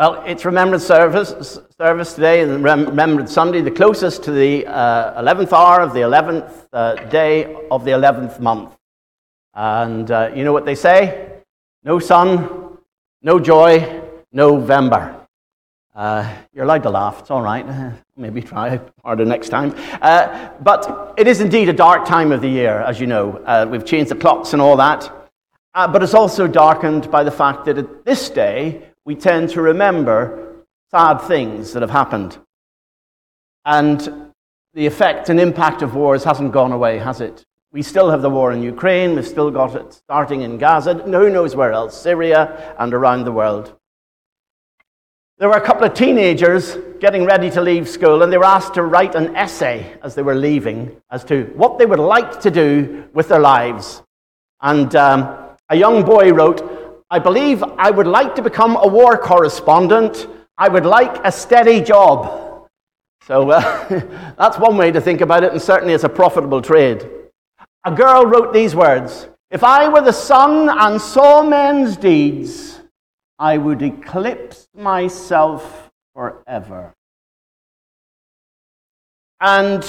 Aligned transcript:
Well, 0.00 0.22
it's 0.24 0.46
Remembrance 0.46 0.86
Service, 0.86 1.58
service 1.76 2.14
today, 2.14 2.40
and 2.40 2.64
Remembrance 2.64 3.34
Sunday, 3.34 3.60
the 3.60 3.70
closest 3.70 4.22
to 4.22 4.32
the 4.32 4.66
uh, 4.66 5.22
11th 5.22 5.52
hour 5.52 5.82
of 5.82 5.92
the 5.92 6.00
11th 6.00 6.68
uh, 6.72 6.94
day 7.10 7.54
of 7.70 7.84
the 7.84 7.90
11th 7.90 8.40
month. 8.40 8.74
And 9.52 10.10
uh, 10.10 10.30
you 10.34 10.42
know 10.42 10.54
what 10.54 10.64
they 10.64 10.74
say? 10.74 11.42
No 11.84 11.98
sun, 11.98 12.78
no 13.20 13.38
joy, 13.38 14.00
November. 14.32 15.26
Uh, 15.94 16.34
you're 16.54 16.64
allowed 16.64 16.84
to 16.84 16.90
laugh, 16.90 17.20
it's 17.20 17.30
all 17.30 17.42
right. 17.42 17.66
Maybe 18.16 18.40
try 18.40 18.80
harder 19.04 19.26
next 19.26 19.50
time. 19.50 19.74
Uh, 20.00 20.48
but 20.62 21.12
it 21.18 21.28
is 21.28 21.42
indeed 21.42 21.68
a 21.68 21.74
dark 21.74 22.06
time 22.06 22.32
of 22.32 22.40
the 22.40 22.48
year, 22.48 22.80
as 22.80 23.00
you 23.00 23.06
know. 23.06 23.36
Uh, 23.44 23.66
we've 23.70 23.84
changed 23.84 24.10
the 24.10 24.16
clocks 24.16 24.54
and 24.54 24.62
all 24.62 24.78
that. 24.78 25.12
but 25.74 26.02
it's 26.02 26.14
also 26.14 26.46
darkened 26.46 27.10
by 27.10 27.22
the 27.22 27.30
fact 27.30 27.66
that 27.66 27.76
at 27.76 28.06
this 28.06 28.30
day, 28.30 28.89
we 29.04 29.14
tend 29.14 29.50
to 29.50 29.62
remember 29.62 30.64
sad 30.90 31.18
things 31.18 31.72
that 31.72 31.82
have 31.82 31.90
happened. 31.90 32.38
And 33.64 34.32
the 34.74 34.86
effect 34.86 35.28
and 35.28 35.40
impact 35.40 35.82
of 35.82 35.94
wars 35.94 36.24
hasn't 36.24 36.52
gone 36.52 36.72
away, 36.72 36.98
has 36.98 37.20
it? 37.20 37.44
We 37.72 37.82
still 37.82 38.10
have 38.10 38.22
the 38.22 38.30
war 38.30 38.52
in 38.52 38.62
Ukraine, 38.62 39.14
we've 39.14 39.26
still 39.26 39.50
got 39.50 39.76
it 39.76 39.92
starting 39.92 40.42
in 40.42 40.58
Gaza, 40.58 40.94
who 40.94 41.30
knows 41.30 41.54
where 41.54 41.72
else, 41.72 42.00
Syria, 42.00 42.74
and 42.78 42.92
around 42.92 43.24
the 43.24 43.32
world. 43.32 43.76
There 45.38 45.48
were 45.48 45.56
a 45.56 45.64
couple 45.64 45.84
of 45.84 45.94
teenagers 45.94 46.76
getting 47.00 47.24
ready 47.24 47.48
to 47.50 47.62
leave 47.62 47.88
school, 47.88 48.22
and 48.22 48.32
they 48.32 48.36
were 48.36 48.44
asked 48.44 48.74
to 48.74 48.82
write 48.82 49.14
an 49.14 49.34
essay 49.36 49.98
as 50.02 50.14
they 50.14 50.22
were 50.22 50.34
leaving 50.34 51.00
as 51.10 51.24
to 51.24 51.44
what 51.54 51.78
they 51.78 51.86
would 51.86 51.98
like 51.98 52.40
to 52.40 52.50
do 52.50 53.08
with 53.14 53.28
their 53.28 53.40
lives. 53.40 54.02
And 54.60 54.94
um, 54.96 55.56
a 55.70 55.76
young 55.76 56.04
boy 56.04 56.32
wrote, 56.32 56.79
I 57.12 57.18
believe 57.18 57.62
I 57.76 57.90
would 57.90 58.06
like 58.06 58.36
to 58.36 58.42
become 58.42 58.76
a 58.76 58.86
war 58.86 59.18
correspondent. 59.18 60.28
I 60.56 60.68
would 60.68 60.86
like 60.86 61.20
a 61.24 61.32
steady 61.32 61.80
job. 61.80 62.68
So 63.26 63.50
uh, 63.50 64.34
that's 64.38 64.58
one 64.58 64.76
way 64.76 64.92
to 64.92 65.00
think 65.00 65.20
about 65.20 65.42
it, 65.42 65.52
and 65.52 65.60
certainly 65.60 65.94
it's 65.94 66.04
a 66.04 66.08
profitable 66.08 66.62
trade. 66.62 67.08
A 67.84 67.92
girl 67.92 68.26
wrote 68.26 68.52
these 68.52 68.76
words 68.76 69.28
If 69.50 69.64
I 69.64 69.88
were 69.88 70.02
the 70.02 70.12
sun 70.12 70.68
and 70.68 71.00
saw 71.00 71.42
men's 71.42 71.96
deeds, 71.96 72.80
I 73.38 73.58
would 73.58 73.82
eclipse 73.82 74.68
myself 74.76 75.90
forever. 76.14 76.92
And 79.40 79.82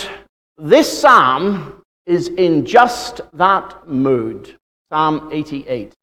this 0.58 1.02
psalm 1.02 1.84
is 2.06 2.30
in 2.30 2.66
just 2.66 3.22
that 3.34 3.88
mood. 3.88 4.56
Psalm 4.90 5.30
88. 5.32 5.94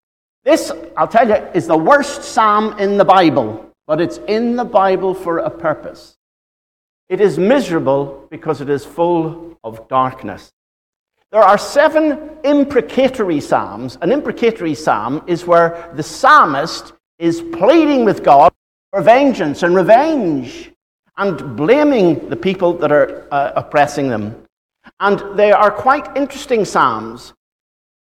This, 0.48 0.72
I'll 0.96 1.06
tell 1.06 1.28
you, 1.28 1.34
is 1.52 1.66
the 1.66 1.76
worst 1.76 2.24
psalm 2.24 2.78
in 2.78 2.96
the 2.96 3.04
Bible, 3.04 3.70
but 3.86 4.00
it's 4.00 4.16
in 4.28 4.56
the 4.56 4.64
Bible 4.64 5.12
for 5.12 5.40
a 5.40 5.50
purpose. 5.50 6.16
It 7.10 7.20
is 7.20 7.38
miserable 7.38 8.26
because 8.30 8.62
it 8.62 8.70
is 8.70 8.82
full 8.82 9.58
of 9.62 9.86
darkness. 9.88 10.50
There 11.32 11.42
are 11.42 11.58
seven 11.58 12.30
imprecatory 12.44 13.42
psalms. 13.42 13.98
An 14.00 14.10
imprecatory 14.10 14.74
psalm 14.74 15.22
is 15.26 15.44
where 15.44 15.92
the 15.94 16.02
psalmist 16.02 16.94
is 17.18 17.42
pleading 17.42 18.06
with 18.06 18.24
God 18.24 18.50
for 18.90 19.02
vengeance 19.02 19.62
and 19.62 19.74
revenge 19.74 20.72
and 21.18 21.58
blaming 21.58 22.26
the 22.30 22.36
people 22.36 22.72
that 22.78 22.90
are 22.90 23.28
uh, 23.30 23.52
oppressing 23.54 24.08
them. 24.08 24.34
And 24.98 25.38
they 25.38 25.52
are 25.52 25.70
quite 25.70 26.16
interesting 26.16 26.64
psalms 26.64 27.34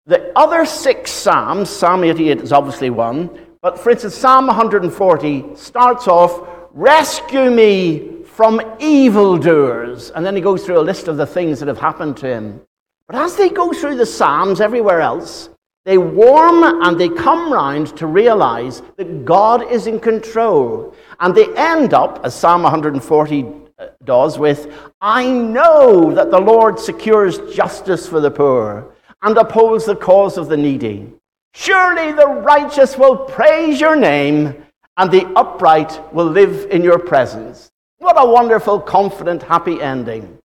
the 0.06 0.38
other 0.38 0.66
six 0.66 1.12
Psalms, 1.12 1.70
Psalm 1.70 2.04
88 2.04 2.42
is 2.42 2.52
obviously 2.52 2.90
one, 2.90 3.30
but 3.62 3.80
for 3.80 3.92
instance, 3.92 4.16
Psalm 4.16 4.48
140 4.48 5.56
starts 5.56 6.08
off, 6.10 6.50
Rescue 6.74 7.50
me 7.50 8.24
from 8.26 8.60
evildoers. 8.80 10.10
And 10.12 10.26
then 10.26 10.36
he 10.36 10.42
goes 10.42 10.66
through 10.66 10.80
a 10.80 10.82
list 10.82 11.08
of 11.08 11.16
the 11.18 11.26
things 11.26 11.60
that 11.60 11.68
have 11.68 11.80
happened 11.80 12.18
to 12.18 12.28
him. 12.28 12.62
But 13.08 13.16
as 13.16 13.38
they 13.38 13.48
go 13.50 13.72
through 13.72 13.96
the 13.96 14.06
Psalms 14.06 14.60
everywhere 14.60 15.00
else, 15.00 15.50
they 15.86 15.98
warm 15.98 16.64
and 16.64 17.00
they 17.00 17.10
come 17.10 17.54
round 17.54 17.96
to 17.98 18.08
realize 18.08 18.82
that 18.98 19.24
God 19.24 19.72
is 19.72 19.88
in 19.88 20.00
control. 20.00 20.94
And 21.20 21.34
they 21.36 21.48
end 21.56 21.94
up, 21.94 22.22
as 22.26 22.34
Psalm 22.34 22.64
140 22.64 23.46
uh, 23.80 23.88
does, 24.04 24.40
with 24.40 24.74
I 25.00 25.30
know 25.30 26.14
that 26.14 26.32
the 26.32 26.40
Lord 26.42 26.80
secures 26.80 27.38
justice 27.54 28.08
for 28.08 28.20
the 28.20 28.32
poor 28.32 28.93
and 29.24 29.38
upholds 29.38 29.86
the 29.86 29.96
cause 29.96 30.38
of 30.38 30.50
the 30.50 30.58
needy. 30.58 31.12
Surely 31.54 32.12
the 32.12 32.28
righteous 32.28 32.98
will 32.98 33.16
praise 33.16 33.80
your 33.80 33.96
name, 33.96 34.56
and 34.98 35.12
the 35.12 35.26
upright 35.36 36.14
will 36.14 36.26
live 36.26 36.68
in 36.70 36.84
your 36.84 37.00
presence. 37.00 37.72
What 37.98 38.22
a 38.22 38.26
wonderful, 38.30 38.80
confident, 38.80 39.44
happy 39.44 39.82
ending. 39.82 40.38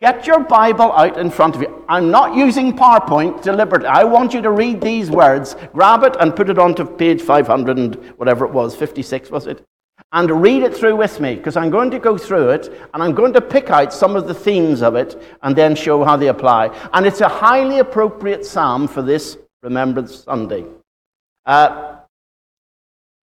Get 0.00 0.26
your 0.26 0.40
Bible 0.40 0.92
out 0.92 1.18
in 1.18 1.30
front 1.30 1.56
of 1.56 1.62
you. 1.62 1.84
I'm 1.88 2.10
not 2.10 2.36
using 2.36 2.76
PowerPoint 2.76 3.42
deliberately. 3.42 3.88
I 3.88 4.04
want 4.04 4.34
you 4.34 4.42
to 4.42 4.50
read 4.50 4.80
these 4.80 5.10
words, 5.10 5.56
grab 5.72 6.02
it, 6.02 6.14
and 6.20 6.36
put 6.36 6.50
it 6.50 6.58
onto 6.58 6.84
page 6.84 7.22
500 7.22 7.78
and 7.78 7.94
whatever 8.18 8.44
it 8.44 8.52
was, 8.52 8.76
56 8.76 9.30
was 9.30 9.46
it? 9.46 9.64
And 10.16 10.30
read 10.30 10.62
it 10.62 10.74
through 10.74 10.96
with 10.96 11.20
me 11.20 11.34
because 11.34 11.58
I'm 11.58 11.68
going 11.68 11.90
to 11.90 11.98
go 11.98 12.16
through 12.16 12.48
it 12.48 12.72
and 12.94 13.02
I'm 13.02 13.14
going 13.14 13.34
to 13.34 13.40
pick 13.42 13.68
out 13.68 13.92
some 13.92 14.16
of 14.16 14.26
the 14.26 14.32
themes 14.32 14.80
of 14.80 14.96
it 14.96 15.22
and 15.42 15.54
then 15.54 15.76
show 15.76 16.02
how 16.04 16.16
they 16.16 16.28
apply. 16.28 16.68
And 16.94 17.04
it's 17.04 17.20
a 17.20 17.28
highly 17.28 17.80
appropriate 17.80 18.46
psalm 18.46 18.88
for 18.88 19.02
this 19.02 19.36
Remembrance 19.62 20.24
Sunday. 20.24 20.64
Uh, 21.44 21.98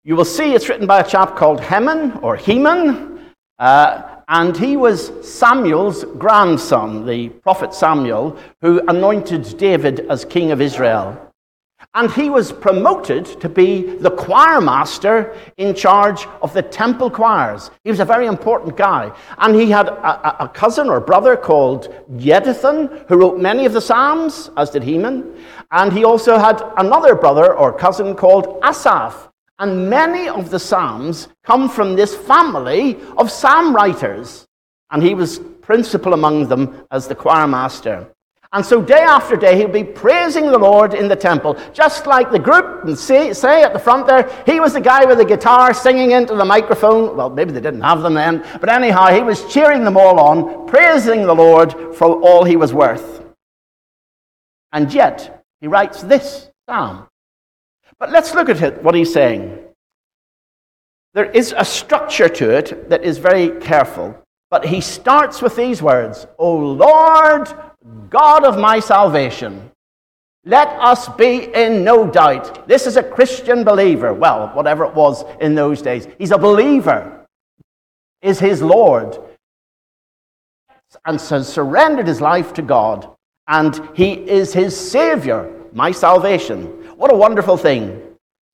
you 0.04 0.16
will 0.16 0.24
see 0.24 0.54
it's 0.54 0.70
written 0.70 0.86
by 0.86 1.00
a 1.00 1.10
chap 1.10 1.36
called 1.36 1.64
Heman 1.64 2.20
or 2.22 2.36
Heman, 2.36 3.26
uh, 3.58 4.20
and 4.28 4.56
he 4.56 4.78
was 4.78 5.12
Samuel's 5.28 6.04
grandson, 6.20 7.08
the 7.08 7.30
prophet 7.30 7.74
Samuel, 7.74 8.38
who 8.62 8.82
anointed 8.88 9.58
David 9.58 10.02
as 10.12 10.26
king 10.26 10.52
of 10.52 10.62
Israel. 10.62 11.33
And 11.96 12.10
he 12.12 12.30
was 12.30 12.52
promoted 12.52 13.26
to 13.40 13.48
be 13.48 13.98
the 13.98 14.10
choir 14.10 14.60
master 14.60 15.38
in 15.58 15.76
charge 15.76 16.26
of 16.42 16.52
the 16.52 16.64
temple 16.64 17.12
choirs. 17.12 17.70
He 17.84 17.92
was 17.92 18.00
a 18.00 18.06
very 18.06 18.26
important 18.26 18.76
guy. 18.76 19.16
And 19.38 19.56
he 19.56 19.70
had 19.70 19.90
a, 19.90 20.44
a 20.44 20.50
cousin 20.50 20.90
or 20.90 21.00
brother 21.00 21.36
called 21.36 21.94
Jeduthun, 22.18 23.08
who 23.08 23.18
wrote 23.18 23.40
many 23.40 23.68
of 23.68 23.74
the 23.74 23.82
Psalms, 23.82 24.50
as 24.58 24.72
did 24.72 24.82
Heman. 24.82 25.38
And 25.70 25.94
he 25.94 26.04
also 26.04 26.40
had 26.40 26.64
another 26.78 27.14
brother 27.14 27.54
or 27.54 27.72
cousin 27.72 28.16
called 28.16 28.60
Asaph. 28.64 29.30
And 29.60 29.88
many 29.88 30.28
of 30.28 30.50
the 30.50 30.60
Psalms 30.60 31.28
come 31.44 31.70
from 31.70 31.96
this 31.96 32.16
family 32.16 32.98
of 33.18 33.30
psalm 33.30 33.76
writers. 33.76 34.48
And 34.90 35.04
he 35.04 35.14
was 35.14 35.40
principal 35.62 36.14
among 36.14 36.48
them 36.48 36.88
as 36.90 37.08
the 37.08 37.16
choir 37.16 37.48
master. 37.48 38.13
And 38.54 38.64
so 38.64 38.84
day 38.84 39.02
after 39.02 39.36
day, 39.36 39.58
he'll 39.58 39.68
be 39.68 39.84
praising 39.84 40.46
the 40.46 40.60
Lord 40.60 40.94
in 40.94 41.08
the 41.08 41.16
temple, 41.16 41.60
just 41.74 42.06
like 42.06 42.32
the 42.32 42.38
group 42.38 42.86
and 42.86 42.98
say, 42.98 43.34
say 43.34 43.64
at 43.64 43.74
the 43.74 43.80
front 43.80 44.06
there, 44.06 44.30
he 44.46 44.60
was 44.60 44.74
the 44.74 44.82
guy 44.82 45.06
with 45.06 45.18
the 45.18 45.26
guitar 45.26 45.74
singing 45.74 46.12
into 46.12 46.36
the 46.36 46.46
microphone. 46.46 47.18
Well, 47.18 47.32
maybe 47.32 47.52
they 47.52 47.62
didn't 47.62 47.82
have 47.82 48.04
them 48.04 48.14
then, 48.14 48.46
but 48.62 48.70
anyhow, 48.70 49.08
he 49.08 49.24
was 49.24 49.52
cheering 49.52 49.84
them 49.84 49.98
all 49.98 50.20
on, 50.20 50.68
praising 50.68 51.26
the 51.26 51.34
Lord 51.34 51.96
for 51.96 52.22
all 52.22 52.44
he 52.44 52.56
was 52.56 52.74
worth. 52.74 53.24
And 54.72 54.94
yet, 54.94 55.44
he 55.60 55.68
writes 55.68 56.04
this 56.04 56.52
psalm. 56.70 57.08
But 57.98 58.12
let's 58.12 58.36
look 58.36 58.50
at 58.50 58.62
it, 58.62 58.84
what 58.84 58.94
he's 58.94 59.12
saying. 59.12 59.58
There 61.16 61.30
is 61.32 61.56
a 61.58 61.66
structure 61.66 62.30
to 62.30 62.52
it 62.52 62.90
that 62.90 63.04
is 63.04 63.18
very 63.18 63.60
careful. 63.62 64.16
But 64.52 64.66
he 64.66 64.82
starts 64.82 65.42
with 65.42 65.56
these 65.56 65.82
words 65.82 66.28
O 66.38 66.56
Lord, 66.56 67.50
God 68.10 68.46
of 68.46 68.58
my 68.58 68.80
salvation. 68.80 69.72
Let 70.46 70.68
us 70.68 71.08
be 71.10 71.54
in 71.54 71.84
no 71.84 72.06
doubt. 72.06 72.68
This 72.68 72.86
is 72.86 72.98
a 72.98 73.04
Christian 73.04 73.64
believer. 73.64 74.14
Well, 74.14 74.50
whatever 74.50 74.86
it 74.86 74.94
was 74.94 75.24
in 75.40 75.56
those 75.56 75.82
days. 75.82 76.08
He's 76.18 76.32
a 76.32 76.38
believer, 76.38 77.26
is 78.22 78.40
his 78.40 78.62
Lord, 78.62 79.18
and 81.06 81.20
has 81.20 81.52
surrendered 81.52 82.08
his 82.08 82.22
life 82.22 82.54
to 82.54 82.62
God. 82.62 83.10
And 83.48 83.82
he 83.94 84.14
is 84.14 84.54
his 84.54 84.76
Savior, 84.76 85.52
my 85.74 85.92
salvation. 85.92 86.66
What 86.98 87.12
a 87.12 87.18
wonderful 87.18 87.58
thing. 87.58 88.02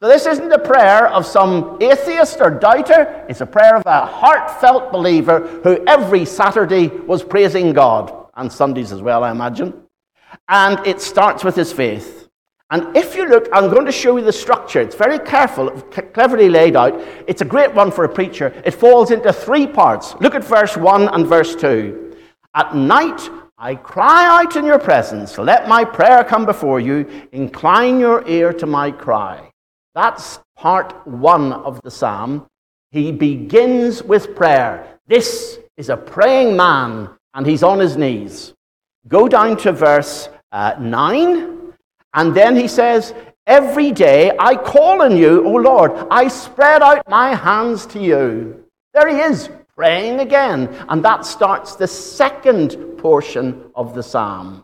So, 0.02 0.08
this 0.08 0.26
isn't 0.26 0.52
a 0.52 0.60
prayer 0.60 1.08
of 1.08 1.26
some 1.26 1.78
atheist 1.82 2.40
or 2.40 2.50
doubter. 2.50 3.26
It's 3.28 3.42
a 3.42 3.46
prayer 3.46 3.76
of 3.76 3.84
a 3.86 4.06
heartfelt 4.06 4.92
believer 4.92 5.42
who 5.64 5.86
every 5.86 6.24
Saturday 6.24 6.88
was 6.88 7.22
praising 7.22 7.74
God 7.74 8.19
and 8.40 8.52
Sundays 8.52 8.92
as 8.92 9.02
well, 9.02 9.24
I 9.24 9.32
imagine. 9.32 9.74
And 10.48 10.86
it 10.86 11.02
starts 11.02 11.44
with 11.44 11.56
his 11.56 11.72
faith. 11.72 12.30
And 12.72 12.96
if 12.96 13.16
you 13.16 13.28
look, 13.28 13.48
I'm 13.52 13.72
going 13.72 13.86
to 13.86 13.92
show 13.92 14.18
you 14.18 14.24
the 14.24 14.32
structure. 14.32 14.80
It's 14.80 14.96
very 14.96 15.18
careful, 15.18 15.72
cleverly 16.14 16.50
laid 16.50 16.76
out. 16.76 17.02
It's 17.26 17.42
a 17.42 17.46
great 17.46 17.74
one 17.74 17.92
for 17.92 18.04
a 18.04 18.10
preacher. 18.10 18.54
It 18.64 18.72
falls 18.72 19.10
into 19.10 19.34
three 19.34 19.66
parts. 19.66 20.14
Look 20.22 20.36
at 20.36 20.44
verse 20.44 20.78
1 20.78 21.08
and 21.10 21.26
verse 21.26 21.56
2. 21.56 22.16
At 22.54 22.76
night 22.76 23.28
I 23.58 23.76
cry 23.76 24.26
out 24.26 24.56
in 24.56 24.66
your 24.66 24.80
presence. 24.80 25.38
Let 25.38 25.68
my 25.68 25.84
prayer 25.84 26.24
come 26.24 26.46
before 26.46 26.80
you. 26.80 27.28
Incline 27.32 28.00
your 28.00 28.26
ear 28.28 28.54
to 28.54 28.66
my 28.66 28.92
cry. 28.92 29.52
That's 29.96 30.40
part 30.56 31.06
one 31.08 31.52
of 31.52 31.82
the 31.82 31.92
psalm. 31.92 32.48
he 32.92 33.12
begins 33.12 34.02
with 34.04 34.36
prayer. 34.36 35.00
This 35.08 35.60
is 35.76 35.90
a 35.90 35.98
praying 35.98 36.56
man, 36.56 37.10
and 37.34 37.46
he's 37.46 37.64
on 37.64 37.80
his 37.80 37.98
knees. 37.98 38.54
Go 39.08 39.28
down 39.28 39.58
to 39.58 39.72
verse 39.72 40.30
uh, 40.52 40.76
9, 40.80 41.74
and 42.14 42.36
then 42.36 42.56
he 42.56 42.68
says, 42.68 43.14
Every 43.48 43.92
day 43.92 44.32
I 44.38 44.56
call 44.56 45.02
on 45.02 45.18
you, 45.18 45.44
O 45.44 45.54
Lord. 45.54 45.92
I 46.12 46.28
spread 46.28 46.84
out 46.84 47.10
my 47.10 47.34
hands 47.34 47.88
to 47.88 48.00
you. 48.00 48.64
There 48.94 49.10
he 49.10 49.20
is, 49.22 49.50
praying 49.76 50.20
again. 50.20 50.70
And 50.88 51.04
that 51.04 51.26
starts 51.26 51.76
the 51.76 51.88
second 51.88 52.78
portion 53.00 53.72
of 53.74 53.96
the 53.96 54.04
psalm. 54.04 54.64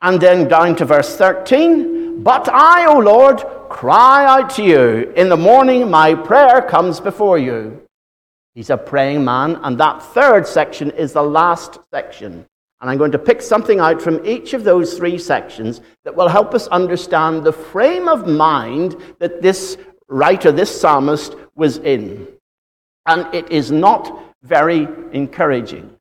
And 0.00 0.20
then 0.20 0.48
down 0.48 0.76
to 0.76 0.86
verse 0.86 1.16
13. 1.16 2.22
But 2.22 2.48
I, 2.48 2.86
O 2.86 2.98
Lord, 2.98 3.44
cry 3.68 4.24
out 4.24 4.50
to 4.50 4.62
you. 4.62 5.12
In 5.14 5.28
the 5.28 5.36
morning 5.36 5.90
my 5.90 6.14
prayer 6.14 6.62
comes 6.62 7.00
before 7.00 7.36
you. 7.36 7.82
He's 8.58 8.70
a 8.70 8.76
praying 8.76 9.24
man. 9.24 9.60
And 9.62 9.78
that 9.78 10.02
third 10.02 10.44
section 10.44 10.90
is 10.90 11.12
the 11.12 11.22
last 11.22 11.78
section. 11.94 12.44
And 12.80 12.90
I'm 12.90 12.98
going 12.98 13.12
to 13.12 13.18
pick 13.18 13.40
something 13.40 13.78
out 13.78 14.02
from 14.02 14.26
each 14.26 14.52
of 14.52 14.64
those 14.64 14.94
three 14.94 15.16
sections 15.16 15.80
that 16.02 16.16
will 16.16 16.26
help 16.26 16.52
us 16.54 16.66
understand 16.66 17.44
the 17.44 17.52
frame 17.52 18.08
of 18.08 18.26
mind 18.26 18.96
that 19.20 19.42
this 19.42 19.78
writer, 20.08 20.50
this 20.50 20.80
psalmist, 20.80 21.36
was 21.54 21.76
in. 21.76 22.26
And 23.06 23.32
it 23.32 23.48
is 23.48 23.70
not 23.70 24.34
very 24.42 24.88
encouraging. 25.12 25.94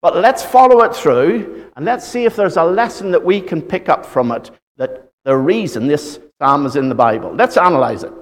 But 0.00 0.14
let's 0.18 0.44
follow 0.44 0.84
it 0.84 0.94
through 0.94 1.68
and 1.74 1.84
let's 1.84 2.06
see 2.06 2.26
if 2.26 2.36
there's 2.36 2.58
a 2.58 2.62
lesson 2.62 3.10
that 3.10 3.24
we 3.24 3.40
can 3.40 3.60
pick 3.60 3.88
up 3.88 4.06
from 4.06 4.30
it 4.30 4.52
that 4.76 5.10
the 5.24 5.36
reason 5.36 5.88
this 5.88 6.20
psalm 6.40 6.64
is 6.64 6.76
in 6.76 6.90
the 6.90 6.94
Bible. 6.94 7.34
Let's 7.34 7.56
analyze 7.56 8.04
it. 8.04 8.12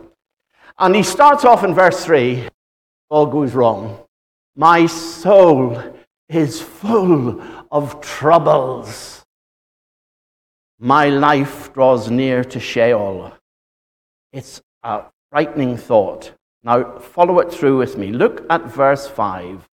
And 0.78 0.96
he 0.96 1.02
starts 1.02 1.44
off 1.44 1.62
in 1.62 1.74
verse 1.74 2.02
3 2.06 2.48
all 3.08 3.26
goes 3.26 3.54
wrong. 3.54 3.98
My 4.54 4.86
soul 4.86 5.82
is 6.28 6.60
full 6.60 7.42
of 7.70 8.00
troubles. 8.00 9.24
My 10.78 11.08
life 11.08 11.72
draws 11.72 12.10
near 12.10 12.44
to 12.44 12.60
Sheol. 12.60 13.32
It's 14.32 14.62
a 14.82 15.04
frightening 15.30 15.76
thought. 15.76 16.32
Now, 16.62 16.98
follow 16.98 17.38
it 17.38 17.52
through 17.52 17.78
with 17.78 17.96
me. 17.96 18.10
Look 18.12 18.44
at 18.50 18.64
verse 18.64 19.06
5. 19.06 19.68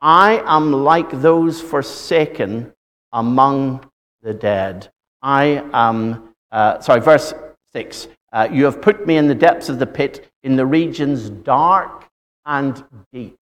I 0.00 0.42
am 0.46 0.72
like 0.72 1.10
those 1.10 1.60
forsaken 1.60 2.72
among 3.12 3.84
the 4.22 4.34
dead. 4.34 4.88
I 5.20 5.64
am, 5.72 6.34
uh, 6.52 6.78
sorry, 6.80 7.00
verse 7.00 7.34
6. 7.72 8.08
Uh, 8.32 8.48
you 8.52 8.64
have 8.64 8.80
put 8.80 9.06
me 9.06 9.16
in 9.16 9.26
the 9.26 9.34
depths 9.34 9.68
of 9.68 9.78
the 9.78 9.86
pit, 9.86 10.30
in 10.42 10.54
the 10.54 10.66
regions 10.66 11.28
dark 11.30 12.07
and 12.48 12.82
deep. 13.12 13.36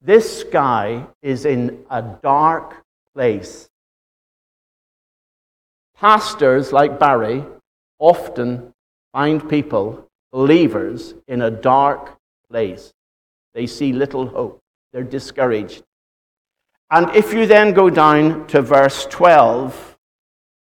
This 0.00 0.44
guy 0.44 1.08
is 1.22 1.44
in 1.44 1.84
a 1.90 2.00
dark 2.22 2.84
place. 3.14 3.68
Pastors 5.96 6.72
like 6.72 7.00
Barry 7.00 7.44
often 7.98 8.72
find 9.12 9.48
people, 9.50 10.08
believers, 10.30 11.14
in 11.26 11.42
a 11.42 11.50
dark 11.50 12.16
place. 12.48 12.92
They 13.54 13.66
see 13.66 13.92
little 13.92 14.28
hope. 14.28 14.60
They're 14.92 15.02
discouraged. 15.02 15.82
And 16.90 17.14
if 17.16 17.32
you 17.32 17.46
then 17.46 17.72
go 17.72 17.90
down 17.90 18.46
to 18.48 18.62
verse 18.62 19.06
12, 19.06 19.98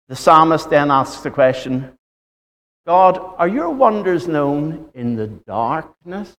the 0.10 0.16
psalmist 0.16 0.70
then 0.70 0.92
asks 0.92 1.22
the 1.22 1.32
question 1.32 1.94
God, 2.86 3.36
are 3.38 3.48
your 3.48 3.70
wonders 3.70 4.28
known 4.28 4.90
in 4.94 5.16
the 5.16 5.28
darkness? 5.28 6.36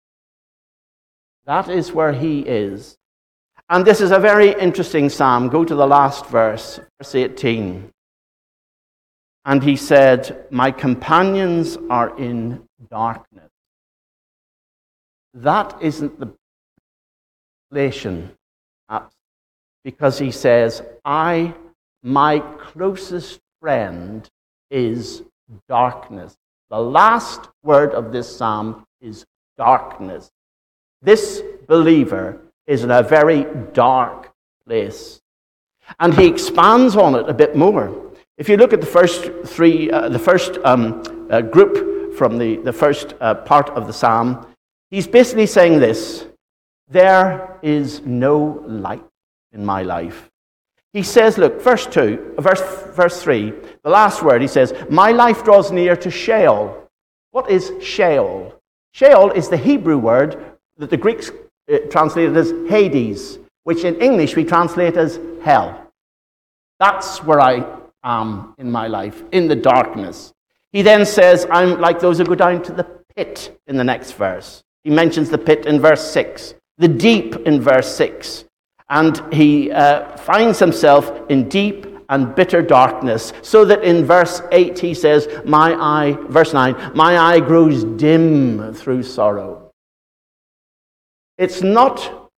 That 1.50 1.68
is 1.68 1.90
where 1.90 2.12
he 2.12 2.42
is. 2.42 2.96
And 3.68 3.84
this 3.84 4.00
is 4.00 4.12
a 4.12 4.20
very 4.20 4.52
interesting 4.52 5.08
psalm. 5.08 5.48
Go 5.48 5.64
to 5.64 5.74
the 5.74 5.84
last 5.84 6.26
verse, 6.26 6.78
verse 6.96 7.12
18. 7.12 7.90
And 9.44 9.60
he 9.60 9.74
said, 9.74 10.46
My 10.52 10.70
companions 10.70 11.76
are 11.90 12.16
in 12.16 12.62
darkness. 12.88 13.50
That 15.34 15.76
isn't 15.82 16.20
the 16.20 16.32
relation, 17.72 18.30
because 19.82 20.20
he 20.20 20.30
says, 20.30 20.84
I, 21.04 21.52
my 22.04 22.38
closest 22.38 23.40
friend, 23.60 24.24
is 24.70 25.24
darkness. 25.68 26.36
The 26.70 26.80
last 26.80 27.48
word 27.64 27.92
of 27.92 28.12
this 28.12 28.36
psalm 28.36 28.86
is 29.00 29.26
darkness. 29.58 30.30
This 31.02 31.42
believer 31.66 32.40
is 32.66 32.84
in 32.84 32.90
a 32.90 33.02
very 33.02 33.46
dark 33.72 34.32
place. 34.66 35.20
And 35.98 36.14
he 36.14 36.26
expands 36.26 36.94
on 36.94 37.14
it 37.14 37.28
a 37.28 37.34
bit 37.34 37.56
more. 37.56 38.12
If 38.36 38.48
you 38.48 38.56
look 38.56 38.72
at 38.72 38.80
the 38.80 38.86
first 38.86 39.30
three, 39.44 39.90
uh, 39.90 40.08
the 40.08 40.18
first 40.18 40.58
um, 40.64 41.28
uh, 41.30 41.40
group 41.40 42.16
from 42.16 42.38
the, 42.38 42.56
the 42.56 42.72
first 42.72 43.14
uh, 43.20 43.34
part 43.34 43.70
of 43.70 43.86
the 43.86 43.92
psalm, 43.92 44.46
he's 44.90 45.06
basically 45.06 45.46
saying 45.46 45.80
this 45.80 46.26
There 46.88 47.58
is 47.62 48.00
no 48.02 48.64
light 48.66 49.04
in 49.52 49.64
my 49.64 49.82
life. 49.82 50.30
He 50.92 51.02
says, 51.02 51.38
look, 51.38 51.62
verse 51.62 51.86
2, 51.86 52.34
verse, 52.38 52.62
verse 52.94 53.22
3, 53.22 53.52
the 53.84 53.90
last 53.90 54.22
word, 54.22 54.42
he 54.42 54.48
says, 54.48 54.74
My 54.90 55.12
life 55.12 55.44
draws 55.44 55.70
near 55.70 55.94
to 55.96 56.10
Sheol. 56.10 56.88
What 57.30 57.48
is 57.48 57.72
Sheol? 57.80 58.60
Sheol 58.92 59.30
is 59.30 59.48
the 59.48 59.56
Hebrew 59.56 59.98
word 59.98 60.49
that 60.80 60.88
the 60.88 60.96
Greeks 60.96 61.30
uh, 61.70 61.78
translated 61.90 62.36
as 62.36 62.52
Hades, 62.68 63.38
which 63.64 63.84
in 63.84 64.00
English 64.00 64.34
we 64.34 64.44
translate 64.44 64.96
as 64.96 65.20
hell. 65.42 65.86
That's 66.78 67.22
where 67.22 67.38
I 67.38 67.64
am 68.02 68.54
in 68.56 68.70
my 68.70 68.86
life, 68.86 69.22
in 69.30 69.46
the 69.46 69.56
darkness. 69.56 70.32
He 70.72 70.80
then 70.80 71.04
says, 71.04 71.46
I'm 71.50 71.80
like 71.80 72.00
those 72.00 72.16
who 72.16 72.24
go 72.24 72.34
down 72.34 72.62
to 72.62 72.72
the 72.72 72.86
pit 73.14 73.60
in 73.66 73.76
the 73.76 73.84
next 73.84 74.12
verse. 74.12 74.64
He 74.82 74.90
mentions 74.90 75.28
the 75.28 75.36
pit 75.36 75.66
in 75.66 75.80
verse 75.80 76.10
6, 76.10 76.54
the 76.78 76.88
deep 76.88 77.36
in 77.46 77.60
verse 77.60 77.94
6. 77.94 78.46
And 78.88 79.22
he 79.32 79.70
uh, 79.70 80.16
finds 80.16 80.58
himself 80.58 81.12
in 81.28 81.48
deep 81.50 81.86
and 82.08 82.34
bitter 82.34 82.62
darkness, 82.62 83.34
so 83.42 83.66
that 83.66 83.84
in 83.84 84.06
verse 84.06 84.40
8 84.50 84.78
he 84.78 84.94
says, 84.94 85.28
My 85.44 85.74
eye, 85.74 86.16
verse 86.28 86.54
9, 86.54 86.92
my 86.94 87.18
eye 87.18 87.40
grows 87.40 87.84
dim 87.84 88.72
through 88.72 89.02
sorrow. 89.02 89.59
It's 91.40 91.62
not 91.62 92.30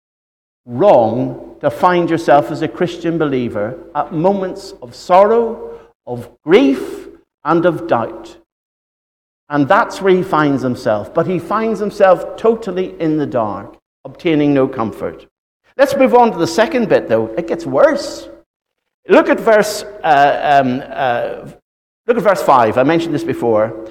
wrong 0.68 1.58
to 1.62 1.72
find 1.72 2.08
yourself 2.08 2.52
as 2.52 2.62
a 2.62 2.68
Christian 2.68 3.18
believer 3.18 3.76
at 3.96 4.14
moments 4.14 4.76
of 4.84 4.94
sorrow, 4.94 5.80
of 6.06 6.30
grief, 6.44 7.08
and 7.44 7.66
of 7.66 7.88
doubt. 7.88 8.38
And 9.50 9.68
that's 9.68 10.04
where 10.04 10.14
he 10.14 10.22
finds 10.22 10.62
himself. 10.62 11.16
But 11.16 11.26
he 11.26 11.40
finds 11.40 11.80
himself 11.80 12.38
totally 12.38 12.96
in 13.02 13.18
the 13.18 13.26
dark, 13.26 13.76
obtaining 14.06 14.54
no 14.54 14.68
comfort. 14.68 15.26
Let's 15.78 15.96
move 15.96 16.14
on 16.14 16.32
to 16.34 16.38
the 16.38 16.46
second 16.46 16.88
bit, 16.88 17.10
though. 17.10 17.34
It 17.34 17.48
gets 17.48 17.66
worse. 17.66 18.30
Look 19.10 19.30
at 19.30 19.40
verse, 19.40 19.82
uh, 20.04 20.62
um, 20.62 20.84
uh, 20.86 21.50
look 22.06 22.18
at 22.18 22.24
verse 22.24 22.44
5. 22.44 22.78
I 22.78 22.84
mentioned 22.84 23.16
this 23.16 23.24
before. 23.24 23.90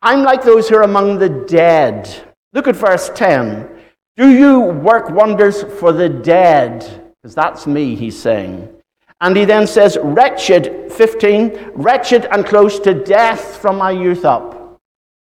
I'm 0.00 0.22
like 0.22 0.44
those 0.44 0.68
who 0.68 0.76
are 0.76 0.82
among 0.82 1.18
the 1.18 1.30
dead. 1.48 2.08
Look 2.52 2.68
at 2.68 2.76
verse 2.76 3.10
10. 3.16 3.81
Do 4.16 4.30
you 4.30 4.60
work 4.60 5.08
wonders 5.08 5.62
for 5.62 5.92
the 5.92 6.08
dead? 6.08 6.80
Because 7.22 7.34
that's 7.34 7.66
me, 7.66 7.94
he's 7.94 8.20
saying. 8.20 8.68
And 9.22 9.36
he 9.36 9.44
then 9.44 9.66
says, 9.66 9.96
Wretched, 10.02 10.92
15, 10.92 11.70
wretched 11.74 12.26
and 12.26 12.44
close 12.44 12.78
to 12.80 12.92
death 12.92 13.56
from 13.56 13.78
my 13.78 13.90
youth 13.90 14.24
up. 14.24 14.80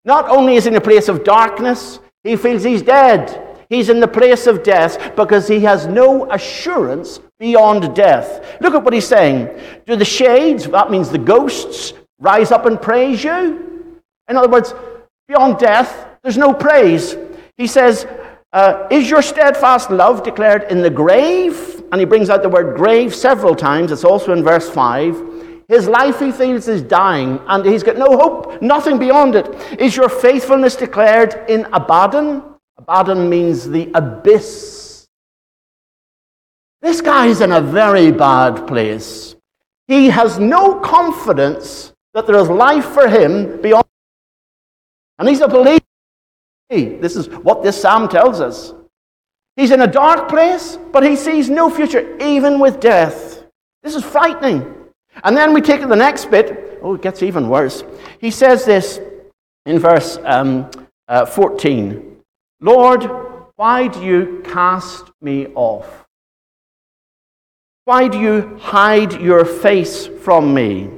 Not 0.05 0.29
only 0.29 0.57
is 0.57 0.65
he 0.65 0.69
in 0.69 0.77
a 0.77 0.81
place 0.81 1.09
of 1.09 1.25
darkness, 1.25 2.01
he 2.23 2.37
feels 2.37 2.65
he's 2.65 2.83
dead. 2.83 3.57
He's 3.71 3.89
in 3.89 4.01
the 4.01 4.09
place 4.09 4.47
of 4.47 4.63
death 4.63 5.17
because 5.17 5.49
he 5.49 5.61
has 5.61 5.87
no 5.87 6.31
assurance 6.31 7.21
beyond 7.39 7.95
death. 7.95 8.61
Look 8.61 8.75
at 8.75 8.85
what 8.85 8.93
he's 8.93 9.07
saying. 9.07 9.49
Do 9.87 9.97
the 9.97 10.05
shades, 10.05 10.67
that 10.69 10.91
means 10.91 11.11
the 11.11 11.19
ghosts, 11.19 11.93
rise 12.19 12.51
up 12.53 12.67
and 12.67 12.81
praise 12.81 13.25
you? 13.25 14.01
In 14.29 14.37
other 14.37 14.49
words, 14.49 14.75
beyond 15.29 15.59
death, 15.59 16.09
there's 16.23 16.37
no 16.37 16.53
praise. 16.53 17.17
He 17.57 17.67
says, 17.67 18.07
uh, 18.53 18.87
is 18.91 19.11
your 19.11 19.23
steadfast 19.23 19.91
love 19.91 20.23
declared 20.23 20.65
in 20.71 20.83
the 20.83 20.91
grave? 20.91 21.83
And 21.93 22.01
he 22.01 22.05
brings 22.05 22.31
out 22.31 22.43
the 22.43 22.49
word 22.49 22.77
grave 22.77 23.15
several 23.15 23.55
times. 23.55 23.93
It's 23.93 24.05
also 24.05 24.33
in 24.33 24.43
verse 24.43 24.69
5. 24.71 25.37
His 25.69 25.89
life, 25.89 26.21
he 26.21 26.31
feels, 26.31 26.69
is 26.69 26.83
dying, 26.83 27.41
and 27.49 27.65
he's 27.65 27.83
got 27.83 27.97
no 27.97 28.17
hope, 28.17 28.63
nothing 28.63 28.99
beyond 28.99 29.35
it. 29.35 29.49
Is 29.81 29.97
your 29.97 30.09
faithfulness 30.09 30.77
declared 30.77 31.45
in 31.49 31.67
Abaddon? 31.73 32.43
Abaddon 32.79 33.29
means 33.29 33.69
the 33.69 33.91
abyss. 33.95 35.09
This 36.83 37.01
guy 37.01 37.27
is 37.27 37.41
in 37.41 37.51
a 37.51 37.61
very 37.61 38.13
bad 38.13 38.69
place. 38.69 39.35
He 39.89 40.09
has 40.09 40.39
no 40.39 40.79
confidence 40.79 41.93
that 42.15 42.27
there 42.27 42.37
is 42.37 42.49
life 42.49 42.87
for 42.87 43.09
him 43.09 43.61
beyond. 43.61 43.87
And 45.19 45.29
he's 45.29 45.41
a 45.41 45.49
believer. 45.49 45.86
This 46.69 47.17
is 47.17 47.29
what 47.29 47.63
this 47.63 47.81
psalm 47.81 48.09
tells 48.09 48.41
us. 48.41 48.75
He's 49.57 49.71
in 49.71 49.81
a 49.81 49.87
dark 49.87 50.29
place, 50.29 50.79
but 50.93 51.03
he 51.03 51.17
sees 51.17 51.49
no 51.49 51.71
future, 51.71 52.17
even 52.19 52.59
with 52.59 52.81
death. 52.81 53.45
This 53.83 53.95
is 53.95 54.05
frightening. 54.05 54.75
And 55.25 55.37
then 55.37 55.55
we 55.55 55.61
take 55.61 55.81
the 55.81 55.97
next 55.97 56.31
bit. 56.31 56.79
Oh, 56.83 56.95
it 56.95 57.03
gets 57.03 57.23
even 57.23 57.49
worse. 57.49 57.85
He 58.21 58.31
says 58.31 58.65
this 58.65 59.01
in 59.65 59.79
verse 59.79 60.19
um, 60.25 60.71
uh, 61.09 61.25
14 61.25 62.17
Lord, 62.61 63.09
why 63.57 63.89
do 63.89 64.03
you 64.03 64.43
cast 64.45 65.11
me 65.21 65.47
off? 65.49 66.07
Why 67.85 68.09
do 68.09 68.19
you 68.19 68.57
hide 68.59 69.21
your 69.21 69.45
face 69.45 70.07
from 70.07 70.53
me? 70.53 70.91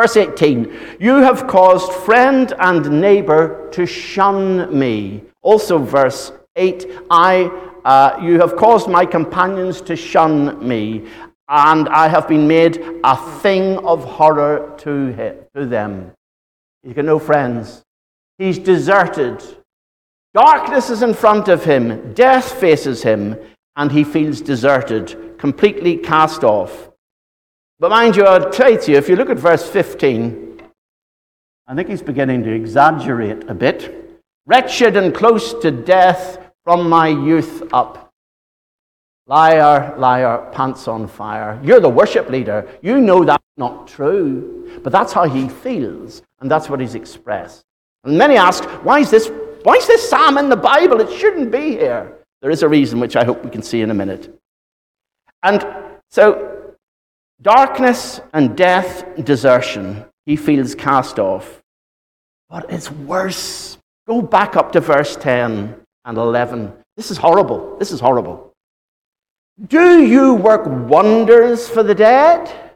Verse 0.00 0.16
18 0.16 0.96
You 0.98 1.16
have 1.16 1.46
caused 1.46 1.92
friend 1.92 2.54
and 2.58 3.02
neighbor 3.02 3.68
to 3.72 3.84
shun 3.84 4.78
me. 4.78 5.24
Also, 5.42 5.76
verse 5.76 6.32
8 6.56 6.86
I, 7.10 7.44
uh, 7.84 8.18
You 8.22 8.40
have 8.40 8.56
caused 8.56 8.88
my 8.88 9.04
companions 9.04 9.82
to 9.82 9.96
shun 9.96 10.66
me, 10.66 11.06
and 11.50 11.86
I 11.90 12.08
have 12.08 12.26
been 12.26 12.48
made 12.48 12.82
a 13.04 13.14
thing 13.40 13.76
of 13.84 14.02
horror 14.02 14.74
to, 14.78 15.08
him, 15.08 15.36
to 15.54 15.66
them. 15.66 16.12
He's 16.82 16.94
got 16.94 17.04
no 17.04 17.18
friends. 17.18 17.82
He's 18.38 18.58
deserted. 18.58 19.44
Darkness 20.32 20.88
is 20.88 21.02
in 21.02 21.12
front 21.12 21.48
of 21.48 21.62
him, 21.62 22.14
death 22.14 22.52
faces 22.52 23.02
him, 23.02 23.36
and 23.76 23.92
he 23.92 24.04
feels 24.04 24.40
deserted, 24.40 25.36
completely 25.36 25.98
cast 25.98 26.42
off. 26.42 26.89
But 27.80 27.88
mind 27.88 28.14
you, 28.14 28.24
I'll 28.24 28.50
tell 28.50 28.70
you, 28.70 28.96
if 28.96 29.08
you 29.08 29.16
look 29.16 29.30
at 29.30 29.38
verse 29.38 29.66
15, 29.66 30.60
I 31.66 31.74
think 31.74 31.88
he's 31.88 32.02
beginning 32.02 32.44
to 32.44 32.52
exaggerate 32.52 33.48
a 33.48 33.54
bit. 33.54 34.20
Wretched 34.44 34.98
and 34.98 35.14
close 35.14 35.54
to 35.54 35.70
death 35.70 36.38
from 36.62 36.90
my 36.90 37.08
youth 37.08 37.62
up. 37.72 38.12
Liar, 39.26 39.94
liar, 39.96 40.50
pants 40.52 40.88
on 40.88 41.08
fire. 41.08 41.58
You're 41.64 41.80
the 41.80 41.88
worship 41.88 42.28
leader. 42.28 42.68
You 42.82 43.00
know 43.00 43.24
that's 43.24 43.42
not 43.56 43.88
true. 43.88 44.78
But 44.82 44.92
that's 44.92 45.14
how 45.14 45.24
he 45.24 45.48
feels, 45.48 46.22
and 46.40 46.50
that's 46.50 46.68
what 46.68 46.80
he's 46.80 46.94
expressed. 46.94 47.64
And 48.04 48.18
many 48.18 48.36
ask, 48.36 48.62
why 48.84 48.98
is 48.98 49.10
this, 49.10 49.30
why 49.62 49.76
is 49.76 49.86
this 49.86 50.06
psalm 50.06 50.36
in 50.36 50.50
the 50.50 50.56
Bible? 50.56 51.00
It 51.00 51.18
shouldn't 51.18 51.50
be 51.50 51.70
here. 51.70 52.18
There 52.42 52.50
is 52.50 52.62
a 52.62 52.68
reason, 52.68 53.00
which 53.00 53.16
I 53.16 53.24
hope 53.24 53.42
we 53.42 53.50
can 53.50 53.62
see 53.62 53.80
in 53.80 53.90
a 53.90 53.94
minute. 53.94 54.38
And 55.42 55.64
so 56.10 56.59
Darkness 57.42 58.20
and 58.34 58.54
death, 58.54 59.04
desertion, 59.24 60.04
he 60.26 60.36
feels 60.36 60.74
cast 60.74 61.18
off. 61.18 61.62
But 62.50 62.70
it's 62.70 62.90
worse. 62.90 63.78
Go 64.06 64.20
back 64.20 64.56
up 64.56 64.72
to 64.72 64.80
verse 64.80 65.16
10 65.16 65.74
and 66.04 66.18
11. 66.18 66.72
This 66.96 67.10
is 67.10 67.16
horrible. 67.16 67.78
This 67.78 67.92
is 67.92 68.00
horrible. 68.00 68.52
Do 69.68 70.02
you 70.02 70.34
work 70.34 70.66
wonders 70.66 71.66
for 71.66 71.82
the 71.82 71.94
dead? 71.94 72.72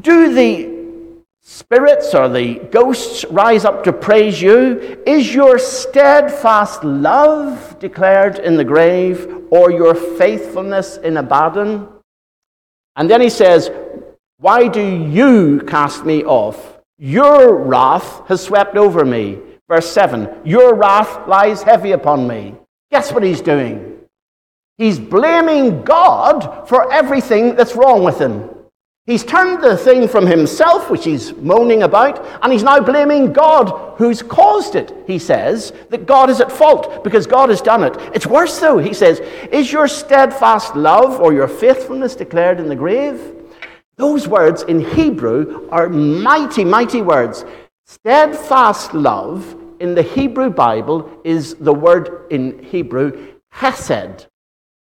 Do 0.00 0.32
the 0.32 1.22
spirits 1.42 2.14
or 2.14 2.30
the 2.30 2.60
ghosts 2.70 3.26
rise 3.26 3.66
up 3.66 3.84
to 3.84 3.92
praise 3.92 4.40
you? 4.40 5.02
Is 5.06 5.34
your 5.34 5.58
steadfast 5.58 6.82
love 6.82 7.78
declared 7.78 8.38
in 8.38 8.56
the 8.56 8.64
grave 8.64 9.46
or 9.50 9.70
your 9.70 9.94
faithfulness 9.94 10.96
in 10.96 11.18
Abaddon? 11.18 11.88
And 12.96 13.10
then 13.10 13.20
he 13.20 13.30
says, 13.30 13.70
Why 14.38 14.68
do 14.68 14.82
you 14.82 15.60
cast 15.66 16.04
me 16.04 16.24
off? 16.24 16.78
Your 16.98 17.56
wrath 17.56 18.26
has 18.28 18.42
swept 18.42 18.76
over 18.76 19.04
me. 19.04 19.38
Verse 19.68 19.90
7 19.90 20.42
Your 20.44 20.74
wrath 20.74 21.26
lies 21.26 21.62
heavy 21.62 21.92
upon 21.92 22.28
me. 22.28 22.54
Guess 22.90 23.12
what 23.12 23.22
he's 23.22 23.40
doing? 23.40 24.00
He's 24.78 24.98
blaming 24.98 25.82
God 25.82 26.68
for 26.68 26.92
everything 26.92 27.54
that's 27.56 27.76
wrong 27.76 28.04
with 28.04 28.18
him. 28.18 28.50
He's 29.06 29.24
turned 29.24 29.64
the 29.64 29.76
thing 29.76 30.06
from 30.06 30.26
himself, 30.26 30.88
which 30.88 31.04
he's 31.04 31.34
moaning 31.34 31.82
about, 31.82 32.24
and 32.40 32.52
he's 32.52 32.62
now 32.62 32.78
blaming 32.78 33.32
God 33.32 33.98
who's 33.98 34.22
caused 34.22 34.76
it. 34.76 34.94
He 35.08 35.18
says 35.18 35.72
that 35.90 36.06
God 36.06 36.30
is 36.30 36.40
at 36.40 36.52
fault 36.52 37.02
because 37.02 37.26
God 37.26 37.48
has 37.48 37.60
done 37.60 37.82
it. 37.82 37.96
It's 38.14 38.28
worse, 38.28 38.60
though. 38.60 38.78
He 38.78 38.94
says, 38.94 39.18
Is 39.50 39.72
your 39.72 39.88
steadfast 39.88 40.76
love 40.76 41.20
or 41.20 41.32
your 41.32 41.48
faithfulness 41.48 42.14
declared 42.14 42.60
in 42.60 42.68
the 42.68 42.76
grave? 42.76 43.20
Those 43.96 44.28
words 44.28 44.62
in 44.62 44.80
Hebrew 44.80 45.68
are 45.70 45.88
mighty, 45.88 46.64
mighty 46.64 47.02
words. 47.02 47.44
Steadfast 47.86 48.94
love 48.94 49.56
in 49.80 49.96
the 49.96 50.02
Hebrew 50.02 50.48
Bible 50.48 51.10
is 51.24 51.56
the 51.56 51.74
word 51.74 52.26
in 52.30 52.62
Hebrew, 52.62 53.34
hesed. 53.50 54.28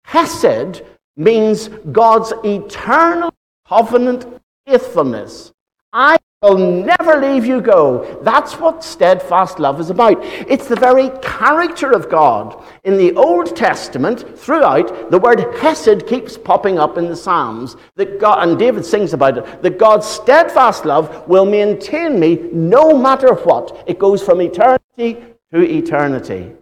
Hesed 0.04 0.82
means 1.16 1.68
God's 1.92 2.32
eternal 2.44 3.29
covenant 3.70 4.26
faithfulness. 4.66 5.52
I 5.92 6.16
will 6.42 6.58
never 6.58 7.20
leave 7.20 7.46
you 7.46 7.60
go. 7.60 8.18
That's 8.22 8.54
what 8.54 8.82
steadfast 8.82 9.60
love 9.60 9.78
is 9.78 9.90
about. 9.90 10.18
It's 10.22 10.66
the 10.66 10.74
very 10.74 11.10
character 11.22 11.92
of 11.92 12.10
God. 12.10 12.64
In 12.82 12.96
the 12.96 13.12
Old 13.14 13.54
Testament, 13.54 14.36
throughout, 14.36 15.12
the 15.12 15.20
word 15.20 15.54
hesed 15.58 16.08
keeps 16.08 16.36
popping 16.36 16.80
up 16.80 16.98
in 16.98 17.06
the 17.06 17.14
Psalms. 17.14 17.76
That 17.94 18.18
God, 18.18 18.48
and 18.48 18.58
David 18.58 18.84
sings 18.84 19.12
about 19.12 19.38
it, 19.38 19.62
that 19.62 19.78
God's 19.78 20.06
steadfast 20.06 20.84
love 20.84 21.28
will 21.28 21.46
maintain 21.46 22.18
me 22.18 22.48
no 22.52 22.98
matter 22.98 23.34
what. 23.34 23.84
It 23.86 24.00
goes 24.00 24.20
from 24.20 24.42
eternity 24.42 25.22
to 25.52 25.62
eternity. 25.62 26.52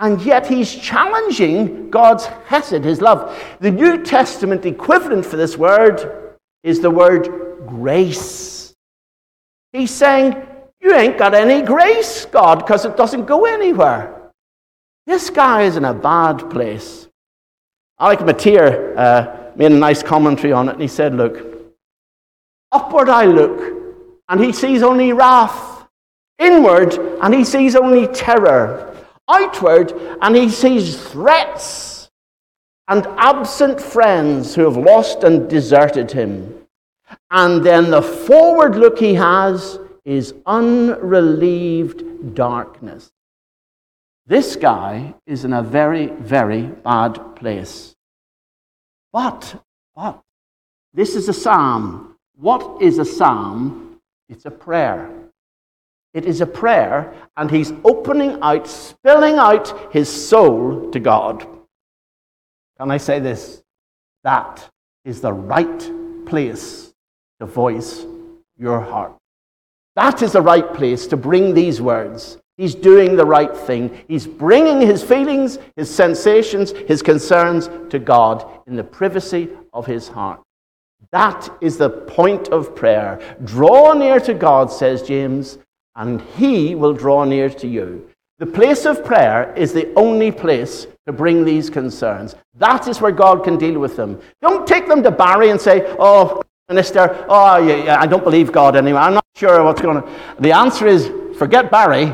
And 0.00 0.20
yet 0.22 0.48
he's 0.48 0.74
challenging 0.74 1.90
God's 1.90 2.26
hesed, 2.46 2.82
his 2.82 3.00
love. 3.00 3.40
The 3.60 3.70
New 3.70 4.02
Testament 4.02 4.66
equivalent 4.66 5.24
for 5.24 5.36
this 5.36 5.56
word 5.56 6.23
is 6.64 6.80
the 6.80 6.90
word 6.90 7.28
grace. 7.68 8.74
He's 9.72 9.92
saying, 9.92 10.44
You 10.80 10.94
ain't 10.94 11.18
got 11.18 11.34
any 11.34 11.64
grace, 11.64 12.24
God, 12.24 12.56
because 12.56 12.84
it 12.84 12.96
doesn't 12.96 13.26
go 13.26 13.44
anywhere. 13.44 14.32
This 15.06 15.30
guy 15.30 15.62
is 15.62 15.76
in 15.76 15.84
a 15.84 15.94
bad 15.94 16.50
place. 16.50 17.06
Alec 18.00 18.20
Motyer 18.20 18.96
uh, 18.96 19.52
made 19.54 19.70
a 19.70 19.76
nice 19.76 20.02
commentary 20.02 20.52
on 20.52 20.68
it, 20.68 20.72
and 20.72 20.82
he 20.82 20.88
said, 20.88 21.14
Look, 21.14 21.38
upward 22.72 23.08
I 23.08 23.26
look, 23.26 23.84
and 24.28 24.42
he 24.42 24.52
sees 24.52 24.82
only 24.82 25.12
wrath. 25.12 25.72
Inward, 26.38 26.94
and 27.22 27.32
he 27.32 27.44
sees 27.44 27.76
only 27.76 28.08
terror. 28.08 28.96
Outward, 29.28 29.92
and 30.20 30.34
he 30.34 30.48
sees 30.48 31.00
threats 31.00 31.93
and 32.88 33.06
absent 33.16 33.80
friends 33.80 34.54
who 34.54 34.62
have 34.62 34.76
lost 34.76 35.24
and 35.24 35.48
deserted 35.48 36.12
him. 36.12 36.66
And 37.30 37.64
then 37.64 37.90
the 37.90 38.02
forward 38.02 38.76
look 38.76 38.98
he 38.98 39.14
has 39.14 39.78
is 40.04 40.34
unrelieved 40.46 42.34
darkness. 42.34 43.10
This 44.26 44.56
guy 44.56 45.14
is 45.26 45.44
in 45.44 45.52
a 45.52 45.62
very, 45.62 46.06
very 46.06 46.62
bad 46.62 47.36
place. 47.36 47.94
But, 49.12 49.62
but, 49.94 50.22
this 50.92 51.14
is 51.14 51.28
a 51.28 51.32
psalm. 51.32 52.16
What 52.36 52.82
is 52.82 52.98
a 52.98 53.04
psalm? 53.04 54.00
It's 54.28 54.46
a 54.46 54.50
prayer. 54.50 55.10
It 56.14 56.26
is 56.26 56.40
a 56.40 56.46
prayer, 56.46 57.12
and 57.36 57.50
he's 57.50 57.72
opening 57.84 58.38
out, 58.40 58.66
spilling 58.66 59.34
out 59.34 59.92
his 59.92 60.08
soul 60.08 60.90
to 60.90 61.00
God. 61.00 61.46
Can 62.84 62.90
I 62.90 62.98
say 62.98 63.18
this? 63.18 63.62
That 64.24 64.68
is 65.06 65.22
the 65.22 65.32
right 65.32 65.90
place 66.26 66.92
to 67.40 67.46
voice 67.46 68.04
your 68.58 68.78
heart. 68.78 69.16
That 69.96 70.20
is 70.20 70.32
the 70.32 70.42
right 70.42 70.70
place 70.74 71.06
to 71.06 71.16
bring 71.16 71.54
these 71.54 71.80
words. 71.80 72.36
He's 72.58 72.74
doing 72.74 73.16
the 73.16 73.24
right 73.24 73.56
thing. 73.56 74.04
He's 74.06 74.26
bringing 74.26 74.82
his 74.82 75.02
feelings, 75.02 75.56
his 75.76 75.88
sensations, 75.88 76.72
his 76.72 77.00
concerns 77.00 77.70
to 77.88 77.98
God 77.98 78.46
in 78.66 78.76
the 78.76 78.84
privacy 78.84 79.48
of 79.72 79.86
his 79.86 80.08
heart. 80.08 80.42
That 81.10 81.48
is 81.62 81.78
the 81.78 81.88
point 81.88 82.48
of 82.48 82.76
prayer. 82.76 83.18
Draw 83.44 83.94
near 83.94 84.20
to 84.20 84.34
God, 84.34 84.70
says 84.70 85.00
James, 85.02 85.56
and 85.96 86.20
he 86.36 86.74
will 86.74 86.92
draw 86.92 87.24
near 87.24 87.48
to 87.48 87.66
you. 87.66 88.10
The 88.44 88.52
place 88.52 88.84
of 88.84 89.02
prayer 89.02 89.54
is 89.56 89.72
the 89.72 89.90
only 89.94 90.30
place 90.30 90.86
to 91.06 91.14
bring 91.14 91.46
these 91.46 91.70
concerns. 91.70 92.34
That 92.58 92.86
is 92.88 93.00
where 93.00 93.10
God 93.10 93.42
can 93.42 93.56
deal 93.56 93.80
with 93.80 93.96
them. 93.96 94.20
Don't 94.42 94.66
take 94.66 94.86
them 94.86 95.02
to 95.02 95.10
Barry 95.10 95.48
and 95.48 95.58
say, 95.58 95.96
Oh, 95.98 96.42
minister, 96.68 97.24
oh, 97.26 97.56
yeah, 97.56 97.84
yeah, 97.84 97.98
I 97.98 98.06
don't 98.06 98.22
believe 98.22 98.52
God 98.52 98.76
anymore. 98.76 99.00
I'm 99.00 99.14
not 99.14 99.24
sure 99.34 99.64
what's 99.64 99.80
going 99.80 99.96
on. 99.96 100.14
The 100.40 100.52
answer 100.52 100.86
is 100.86 101.10
forget 101.38 101.70
Barry. 101.70 102.12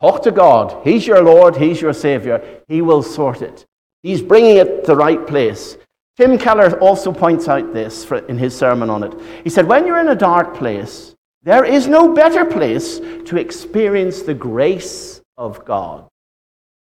Talk 0.00 0.24
to 0.24 0.32
God. 0.32 0.82
He's 0.82 1.06
your 1.06 1.22
Lord. 1.22 1.54
He's 1.54 1.80
your 1.80 1.92
Savior. 1.92 2.42
He 2.66 2.82
will 2.82 3.04
sort 3.04 3.40
it. 3.40 3.64
He's 4.02 4.20
bringing 4.20 4.56
it 4.56 4.80
to 4.80 4.86
the 4.88 4.96
right 4.96 5.24
place. 5.28 5.76
Tim 6.16 6.38
Keller 6.38 6.76
also 6.80 7.12
points 7.12 7.46
out 7.46 7.72
this 7.72 8.04
in 8.28 8.36
his 8.36 8.52
sermon 8.52 8.90
on 8.90 9.04
it. 9.04 9.14
He 9.44 9.50
said, 9.50 9.68
When 9.68 9.86
you're 9.86 10.00
in 10.00 10.08
a 10.08 10.16
dark 10.16 10.56
place, 10.56 11.14
there 11.44 11.64
is 11.64 11.86
no 11.86 12.12
better 12.12 12.44
place 12.44 12.98
to 12.98 13.36
experience 13.36 14.22
the 14.22 14.34
grace 14.34 15.17
of 15.38 15.64
God. 15.64 16.06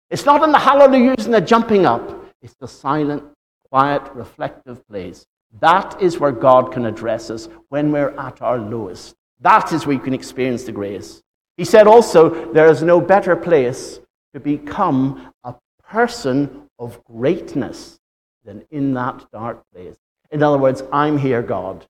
It's 0.08 0.24
not 0.24 0.42
in 0.42 0.52
the 0.52 0.58
hallelujahs 0.58 1.26
and 1.26 1.34
the 1.34 1.40
jumping 1.40 1.84
up, 1.84 2.24
it's 2.40 2.54
the 2.54 2.68
silent, 2.68 3.24
quiet, 3.68 4.02
reflective 4.14 4.86
place. 4.88 5.26
That 5.60 6.00
is 6.00 6.18
where 6.18 6.32
God 6.32 6.72
can 6.72 6.86
address 6.86 7.28
us 7.28 7.48
when 7.68 7.90
we're 7.90 8.16
at 8.18 8.40
our 8.40 8.58
lowest. 8.58 9.16
That 9.40 9.72
is 9.72 9.86
where 9.86 9.94
you 9.94 10.00
can 10.00 10.14
experience 10.14 10.64
the 10.64 10.72
grace. 10.72 11.22
He 11.56 11.64
said 11.64 11.86
also, 11.86 12.52
there 12.52 12.68
is 12.68 12.82
no 12.82 13.00
better 13.00 13.34
place 13.34 14.00
to 14.32 14.40
become 14.40 15.32
a 15.44 15.54
person 15.82 16.68
of 16.78 17.02
greatness 17.04 17.98
than 18.44 18.64
in 18.70 18.94
that 18.94 19.26
dark 19.32 19.62
place. 19.72 19.96
In 20.30 20.42
other 20.42 20.58
words, 20.58 20.82
I'm 20.92 21.18
here, 21.18 21.42
God. 21.42 21.86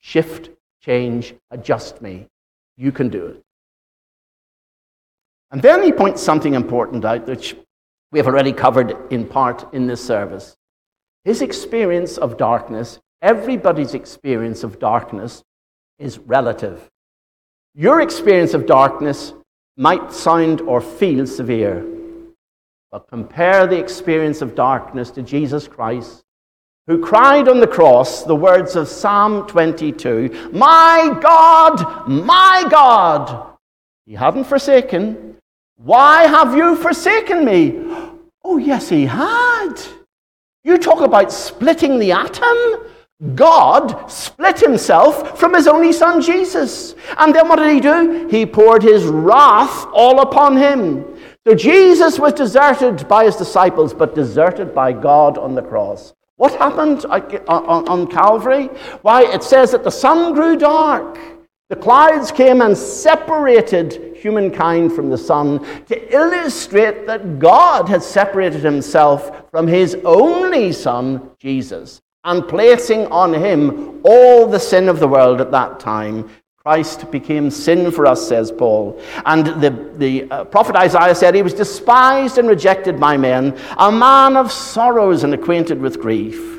Shift, 0.00 0.50
change, 0.80 1.34
adjust 1.50 2.02
me. 2.02 2.28
You 2.76 2.92
can 2.92 3.08
do 3.08 3.26
it. 3.26 3.42
And 5.50 5.62
then 5.62 5.82
he 5.82 5.92
points 5.92 6.22
something 6.22 6.54
important 6.54 7.04
out, 7.04 7.26
which 7.26 7.56
we 8.12 8.18
have 8.18 8.26
already 8.26 8.52
covered 8.52 8.96
in 9.10 9.26
part 9.26 9.72
in 9.72 9.86
this 9.86 10.04
service. 10.04 10.56
His 11.24 11.42
experience 11.42 12.18
of 12.18 12.36
darkness, 12.36 13.00
everybody's 13.22 13.94
experience 13.94 14.64
of 14.64 14.78
darkness, 14.78 15.42
is 15.98 16.18
relative. 16.18 16.88
Your 17.74 18.00
experience 18.00 18.54
of 18.54 18.66
darkness 18.66 19.32
might 19.76 20.12
sound 20.12 20.60
or 20.62 20.80
feel 20.80 21.26
severe, 21.26 21.84
but 22.90 23.08
compare 23.08 23.66
the 23.66 23.78
experience 23.78 24.40
of 24.40 24.54
darkness 24.54 25.10
to 25.10 25.22
Jesus 25.22 25.68
Christ, 25.68 26.22
who 26.86 27.04
cried 27.04 27.48
on 27.48 27.60
the 27.60 27.66
cross 27.66 28.22
the 28.24 28.36
words 28.36 28.76
of 28.76 28.88
Psalm 28.88 29.46
22 29.46 30.50
My 30.52 31.18
God, 31.20 32.08
my 32.08 32.66
God! 32.70 33.56
He 34.06 34.14
hadn't 34.14 34.44
forsaken. 34.44 35.35
Why 35.76 36.26
have 36.26 36.56
you 36.56 36.76
forsaken 36.76 37.44
me? 37.44 37.74
Oh, 38.42 38.56
yes, 38.56 38.88
he 38.88 39.06
had. 39.06 39.74
You 40.64 40.78
talk 40.78 41.00
about 41.00 41.30
splitting 41.30 41.98
the 41.98 42.12
atom. 42.12 42.56
God 43.34 44.10
split 44.10 44.58
himself 44.58 45.38
from 45.38 45.54
his 45.54 45.66
only 45.66 45.92
son 45.92 46.20
Jesus. 46.20 46.94
And 47.18 47.34
then 47.34 47.48
what 47.48 47.56
did 47.56 47.72
he 47.72 47.80
do? 47.80 48.28
He 48.30 48.44
poured 48.44 48.82
his 48.82 49.04
wrath 49.04 49.86
all 49.92 50.20
upon 50.20 50.56
him. 50.56 51.04
So 51.46 51.54
Jesus 51.54 52.18
was 52.18 52.32
deserted 52.32 53.06
by 53.08 53.24
his 53.24 53.36
disciples, 53.36 53.94
but 53.94 54.14
deserted 54.14 54.74
by 54.74 54.92
God 54.92 55.38
on 55.38 55.54
the 55.54 55.62
cross. 55.62 56.14
What 56.36 56.54
happened 56.56 57.06
uh, 57.06 57.18
on 57.48 58.06
Calvary? 58.08 58.66
Why, 59.02 59.22
it 59.24 59.42
says 59.42 59.70
that 59.70 59.84
the 59.84 59.90
sun 59.90 60.34
grew 60.34 60.56
dark. 60.56 61.18
The 61.68 61.76
clouds 61.76 62.30
came 62.30 62.60
and 62.62 62.76
separated 62.76 64.16
humankind 64.16 64.92
from 64.92 65.10
the 65.10 65.18
sun 65.18 65.64
to 65.86 66.14
illustrate 66.14 67.06
that 67.06 67.38
God 67.38 67.88
had 67.88 68.02
separated 68.02 68.62
himself 68.62 69.50
from 69.50 69.66
his 69.66 69.96
only 70.04 70.72
son, 70.72 71.30
Jesus 71.38 72.00
and 72.26 72.46
placing 72.46 73.06
on 73.06 73.32
him 73.32 74.00
all 74.04 74.46
the 74.46 74.58
sin 74.58 74.88
of 74.88 74.98
the 74.98 75.08
world 75.08 75.40
at 75.40 75.52
that 75.52 75.80
time. 75.80 76.28
Christ 76.58 77.08
became 77.12 77.48
sin 77.50 77.92
for 77.92 78.04
us, 78.04 78.26
says 78.28 78.50
Paul. 78.50 79.00
And 79.24 79.46
the, 79.62 79.92
the 79.96 80.28
uh, 80.30 80.44
prophet 80.44 80.74
Isaiah 80.74 81.14
said, 81.14 81.36
He 81.36 81.42
was 81.42 81.54
despised 81.54 82.38
and 82.38 82.48
rejected 82.48 82.98
by 82.98 83.16
men, 83.16 83.56
a 83.78 83.92
man 83.92 84.36
of 84.36 84.50
sorrows 84.50 85.22
and 85.22 85.32
acquainted 85.32 85.80
with 85.80 86.00
grief. 86.00 86.55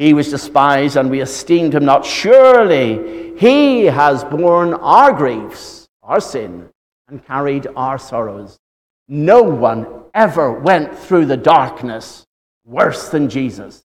He 0.00 0.14
was 0.14 0.30
despised, 0.30 0.96
and 0.96 1.10
we 1.10 1.20
esteemed 1.20 1.74
him 1.74 1.84
not. 1.84 2.06
Surely 2.06 3.38
he 3.38 3.84
has 3.84 4.24
borne 4.24 4.72
our 4.72 5.12
griefs, 5.12 5.90
our 6.02 6.20
sin, 6.20 6.70
and 7.08 7.22
carried 7.26 7.66
our 7.76 7.98
sorrows. 7.98 8.58
No 9.08 9.42
one 9.42 9.86
ever 10.14 10.52
went 10.52 10.98
through 10.98 11.26
the 11.26 11.36
darkness 11.36 12.24
worse 12.64 13.10
than 13.10 13.28
Jesus. 13.28 13.84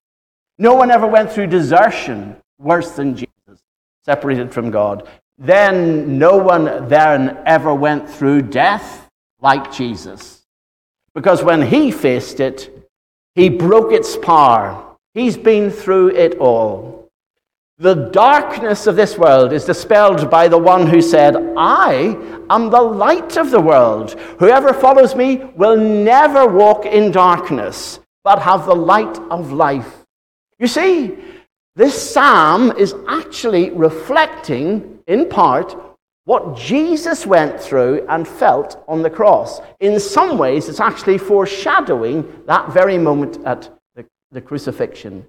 No 0.58 0.72
one 0.74 0.90
ever 0.90 1.06
went 1.06 1.30
through 1.30 1.48
desertion 1.48 2.36
worse 2.58 2.92
than 2.92 3.14
Jesus, 3.14 3.60
separated 4.02 4.50
from 4.54 4.70
God. 4.70 5.06
Then 5.36 6.18
no 6.18 6.38
one 6.38 6.88
then 6.88 7.42
ever 7.44 7.74
went 7.74 8.08
through 8.08 8.40
death 8.40 9.06
like 9.42 9.70
Jesus. 9.70 10.46
Because 11.14 11.44
when 11.44 11.60
he 11.60 11.90
faced 11.90 12.40
it, 12.40 12.88
he 13.34 13.50
broke 13.50 13.92
its 13.92 14.16
power. 14.16 14.85
He's 15.16 15.38
been 15.38 15.70
through 15.70 16.08
it 16.10 16.36
all. 16.36 17.08
The 17.78 18.10
darkness 18.12 18.86
of 18.86 18.96
this 18.96 19.16
world 19.16 19.50
is 19.50 19.64
dispelled 19.64 20.30
by 20.30 20.46
the 20.46 20.58
one 20.58 20.86
who 20.86 21.00
said, 21.00 21.34
I 21.56 22.44
am 22.50 22.68
the 22.68 22.82
light 22.82 23.38
of 23.38 23.50
the 23.50 23.60
world. 23.60 24.12
Whoever 24.38 24.74
follows 24.74 25.16
me 25.16 25.36
will 25.56 25.78
never 25.78 26.46
walk 26.46 26.84
in 26.84 27.12
darkness, 27.12 27.98
but 28.24 28.42
have 28.42 28.66
the 28.66 28.76
light 28.76 29.18
of 29.30 29.52
life. 29.52 30.04
You 30.58 30.66
see, 30.66 31.16
this 31.76 31.94
psalm 32.12 32.72
is 32.72 32.94
actually 33.08 33.70
reflecting, 33.70 34.98
in 35.06 35.30
part, 35.30 35.74
what 36.24 36.58
Jesus 36.58 37.26
went 37.26 37.58
through 37.58 38.04
and 38.10 38.28
felt 38.28 38.84
on 38.86 39.00
the 39.00 39.08
cross. 39.08 39.60
In 39.80 39.98
some 39.98 40.36
ways, 40.36 40.68
it's 40.68 40.80
actually 40.80 41.16
foreshadowing 41.16 42.42
that 42.46 42.70
very 42.70 42.98
moment 42.98 43.38
at 43.46 43.70
the, 44.30 44.40
crucifixion. 44.40 45.26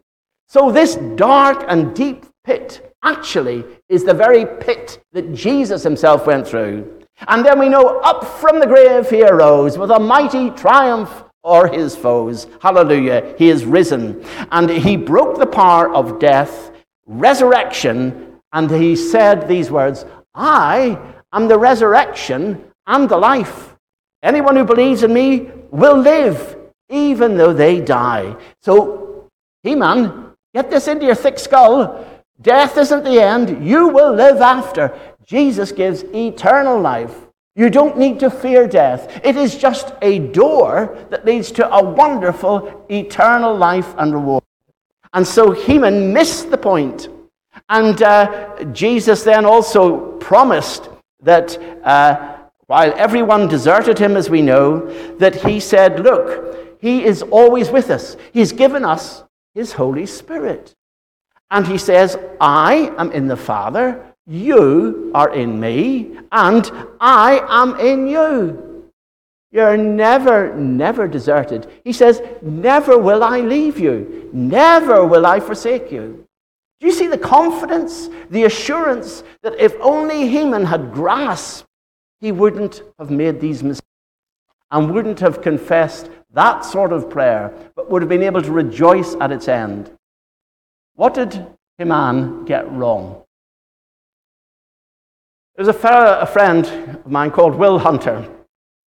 So, 0.47 0.71
this 0.71 0.95
dark 1.15 1.65
and 1.67 1.95
deep 1.95 2.25
pit 2.43 2.93
actually 3.03 3.63
is 3.89 4.03
the 4.03 4.13
very 4.13 4.45
pit 4.45 5.03
that 5.13 5.33
Jesus 5.33 5.83
himself 5.83 6.25
went 6.25 6.47
through. 6.47 7.03
And 7.27 7.45
then 7.45 7.59
we 7.59 7.69
know 7.69 7.99
up 7.99 8.23
from 8.39 8.59
the 8.59 8.67
grave 8.67 9.09
he 9.09 9.23
arose 9.23 9.77
with 9.77 9.91
a 9.91 9.99
mighty 9.99 10.51
triumph 10.51 11.23
or 11.43 11.67
his 11.67 11.95
foes. 11.95 12.47
Hallelujah. 12.61 13.35
He 13.37 13.49
is 13.49 13.65
risen. 13.65 14.23
And 14.51 14.69
he 14.69 14.97
broke 14.97 15.39
the 15.39 15.47
power 15.47 15.93
of 15.93 16.19
death, 16.19 16.71
resurrection, 17.05 18.39
and 18.53 18.69
he 18.69 18.95
said 18.95 19.47
these 19.47 19.71
words 19.71 20.05
I 20.35 20.99
am 21.33 21.47
the 21.47 21.57
resurrection 21.57 22.63
and 22.85 23.09
the 23.09 23.17
life. 23.17 23.75
Anyone 24.23 24.55
who 24.55 24.65
believes 24.65 25.03
in 25.03 25.13
me 25.13 25.51
will 25.71 25.97
live, 25.97 26.56
even 26.89 27.37
though 27.37 27.53
they 27.53 27.81
die. 27.81 28.35
So, 28.61 29.29
Heman, 29.63 30.33
get 30.53 30.69
this 30.69 30.87
into 30.87 31.05
your 31.05 31.15
thick 31.15 31.39
skull. 31.39 32.05
Death 32.41 32.77
isn't 32.77 33.03
the 33.03 33.19
end. 33.21 33.65
You 33.65 33.89
will 33.89 34.13
live 34.13 34.41
after. 34.41 34.97
Jesus 35.25 35.71
gives 35.71 36.03
eternal 36.03 36.79
life. 36.79 37.13
You 37.55 37.71
don't 37.71 37.97
need 37.97 38.19
to 38.19 38.29
fear 38.29 38.67
death. 38.67 39.19
It 39.23 39.35
is 39.35 39.57
just 39.57 39.93
a 40.03 40.19
door 40.19 40.95
that 41.09 41.25
leads 41.25 41.51
to 41.53 41.67
a 41.73 41.83
wonderful 41.83 42.85
eternal 42.89 43.55
life 43.57 43.95
and 43.97 44.13
reward. 44.13 44.43
And 45.13 45.27
so 45.27 45.51
Heman 45.51 46.13
missed 46.13 46.51
the 46.51 46.57
point. 46.57 47.09
And 47.69 48.01
uh, 48.03 48.63
Jesus 48.65 49.23
then 49.23 49.43
also 49.43 50.11
promised 50.19 50.89
that 51.23 51.57
uh, 51.83 52.37
while 52.67 52.93
everyone 52.95 53.47
deserted 53.47 53.97
him, 53.97 54.15
as 54.15 54.29
we 54.29 54.41
know, 54.41 54.85
that 55.17 55.35
he 55.35 55.59
said, 55.59 56.01
Look, 56.01 56.66
he 56.79 57.03
is 57.03 57.23
always 57.23 57.69
with 57.69 57.89
us. 57.89 58.17
He's 58.33 58.51
given 58.51 58.85
us 58.85 59.23
his 59.53 59.73
Holy 59.73 60.05
Spirit. 60.05 60.75
And 61.49 61.65
he 61.65 61.77
says, 61.77 62.17
I 62.39 62.93
am 62.97 63.11
in 63.11 63.27
the 63.27 63.37
Father, 63.37 64.03
you 64.27 65.11
are 65.15 65.33
in 65.33 65.59
me, 65.59 66.17
and 66.31 66.69
I 66.99 67.41
am 67.47 67.79
in 67.79 68.07
you. 68.07 68.91
You're 69.51 69.77
never, 69.77 70.53
never 70.55 71.07
deserted. 71.07 71.67
He 71.85 71.93
says, 71.93 72.21
Never 72.41 72.97
will 72.97 73.23
I 73.23 73.39
leave 73.39 73.79
you. 73.79 74.29
Never 74.33 75.05
will 75.05 75.25
I 75.25 75.39
forsake 75.39 75.91
you. 75.91 76.27
Do 76.79 76.87
you 76.87 76.93
see 76.93 77.07
the 77.07 77.17
confidence, 77.17 78.09
the 78.29 78.43
assurance 78.43 79.23
that 79.41 79.57
if 79.57 79.73
only 79.79 80.27
Heman 80.27 80.65
had 80.65 80.93
grasped, 80.93 81.65
he 82.19 82.31
wouldn't 82.31 82.83
have 82.99 83.09
made 83.09 83.39
these 83.39 83.63
mistakes 83.63 83.87
and 84.69 84.93
wouldn't 84.93 85.19
have 85.21 85.41
confessed 85.41 86.09
that 86.37 86.63
sort 86.63 86.93
of 86.93 87.09
prayer, 87.09 87.51
but 87.75 87.89
would 87.89 88.03
have 88.03 88.09
been 88.09 88.21
able 88.21 88.43
to 88.43 88.51
rejoice 88.51 89.15
at 89.15 89.31
its 89.31 89.47
end. 89.47 89.91
What 90.93 91.15
did 91.15 91.47
Heman 91.79 92.45
get 92.45 92.71
wrong? 92.71 93.23
There's 95.55 95.67
a, 95.67 95.73
fellow, 95.73 96.19
a 96.19 96.27
friend 96.27 96.63
of 97.03 97.09
mine 97.09 97.31
called 97.31 97.55
Will 97.55 97.79
Hunter. 97.79 98.29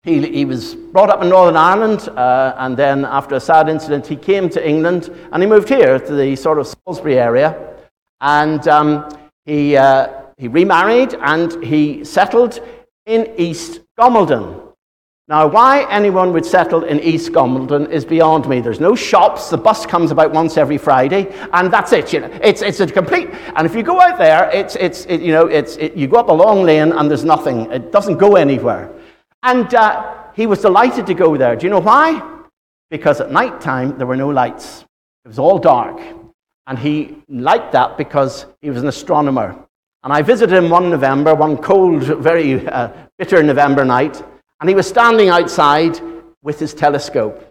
He, 0.03 0.21
he 0.27 0.45
was 0.45 0.75
brought 0.75 1.09
up 1.09 1.23
in 1.23 1.29
Northern 1.29 1.57
Ireland, 1.57 2.07
uh, 2.09 2.53
and 2.57 2.77
then 2.77 3.03
after 3.03 3.33
a 3.33 3.39
sad 3.39 3.67
incident, 3.67 4.05
he 4.05 4.15
came 4.15 4.47
to 4.49 4.69
England 4.69 5.09
and 5.31 5.41
he 5.41 5.49
moved 5.49 5.69
here 5.69 5.97
to 5.97 6.13
the 6.13 6.35
sort 6.35 6.59
of 6.59 6.67
Salisbury 6.67 7.17
area. 7.17 7.75
And 8.21 8.67
um, 8.67 9.09
he, 9.45 9.75
uh, 9.75 10.21
he 10.37 10.47
remarried 10.47 11.15
and 11.15 11.63
he 11.63 12.03
settled 12.05 12.59
in 13.07 13.33
East 13.37 13.79
Gomeldon. 13.97 14.68
Now, 15.29 15.45
why 15.45 15.85
anyone 15.91 16.33
would 16.33 16.43
settle 16.43 16.85
in 16.85 16.99
East 17.01 17.33
Gomeldon 17.33 17.85
is 17.91 18.03
beyond 18.03 18.49
me. 18.49 18.61
There's 18.61 18.79
no 18.79 18.95
shops. 18.95 19.51
The 19.51 19.59
bus 19.59 19.85
comes 19.85 20.09
about 20.09 20.31
once 20.31 20.57
every 20.57 20.79
Friday, 20.79 21.31
and 21.53 21.71
that's 21.71 21.93
it. 21.93 22.11
You 22.11 22.21
know, 22.21 22.39
it's, 22.41 22.63
it's 22.63 22.79
a 22.79 22.87
complete. 22.87 23.29
And 23.55 23.67
if 23.67 23.75
you 23.75 23.83
go 23.83 24.01
out 24.01 24.17
there, 24.17 24.49
it's, 24.49 24.75
it's 24.77 25.05
it, 25.05 25.21
you 25.21 25.31
know, 25.31 25.45
it's, 25.45 25.77
it, 25.77 25.95
you 25.95 26.07
go 26.07 26.17
up 26.17 26.29
a 26.29 26.33
long 26.33 26.63
lane 26.63 26.93
and 26.93 27.07
there's 27.07 27.23
nothing. 27.23 27.71
It 27.71 27.91
doesn't 27.91 28.17
go 28.17 28.37
anywhere. 28.37 28.91
And 29.43 29.71
uh, 29.75 30.31
he 30.33 30.47
was 30.47 30.61
delighted 30.61 31.05
to 31.05 31.13
go 31.13 31.37
there. 31.37 31.55
Do 31.55 31.67
you 31.67 31.69
know 31.69 31.79
why? 31.79 32.41
Because 32.89 33.21
at 33.21 33.31
night 33.31 33.61
time 33.61 33.99
there 33.99 34.07
were 34.07 34.17
no 34.17 34.29
lights, 34.29 34.83
it 35.25 35.27
was 35.27 35.37
all 35.37 35.59
dark. 35.59 36.01
And 36.65 36.79
he 36.79 37.17
liked 37.29 37.71
that 37.73 37.97
because 37.97 38.47
he 38.63 38.71
was 38.71 38.81
an 38.81 38.87
astronomer. 38.87 39.55
And 40.01 40.11
I 40.11 40.23
visited 40.23 40.57
him 40.57 40.71
one 40.71 40.89
November, 40.89 41.35
one 41.35 41.55
cold, 41.55 42.01
very 42.01 42.67
uh, 42.67 42.89
bitter 43.19 43.43
November 43.43 43.85
night, 43.85 44.23
and 44.59 44.69
he 44.69 44.75
was 44.75 44.87
standing 44.87 45.29
outside 45.29 45.99
with 46.41 46.59
his 46.59 46.73
telescope. 46.73 47.45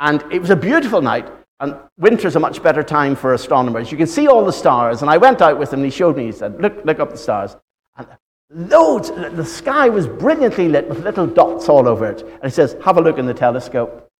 And 0.00 0.22
it 0.32 0.40
was 0.40 0.50
a 0.50 0.56
beautiful 0.56 1.00
night, 1.00 1.30
and 1.60 1.76
winter's 1.98 2.36
a 2.36 2.40
much 2.40 2.62
better 2.62 2.82
time 2.82 3.14
for 3.16 3.34
astronomers. 3.34 3.90
You 3.90 3.98
can 3.98 4.06
see 4.06 4.26
all 4.26 4.44
the 4.44 4.52
stars, 4.52 5.02
and 5.02 5.10
I 5.10 5.16
went 5.16 5.40
out 5.40 5.58
with 5.58 5.72
him, 5.72 5.80
and 5.80 5.84
he 5.84 5.90
showed 5.90 6.16
me, 6.16 6.26
he 6.26 6.32
said, 6.32 6.60
Look, 6.60 6.84
look 6.84 7.00
up 7.00 7.10
the 7.10 7.16
stars. 7.16 7.56
And 7.96 8.08
loads, 8.50 9.10
the 9.10 9.44
sky 9.44 9.88
was 9.88 10.06
brilliantly 10.06 10.68
lit 10.68 10.88
with 10.88 11.04
little 11.04 11.26
dots 11.26 11.68
all 11.68 11.88
over 11.88 12.10
it. 12.10 12.22
And 12.22 12.44
he 12.44 12.50
says, 12.50 12.76
Have 12.84 12.98
a 12.98 13.00
look 13.00 13.18
in 13.18 13.26
the 13.26 13.34
telescope. 13.34 14.10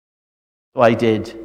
So 0.74 0.82
I 0.82 0.94
did. 0.94 1.38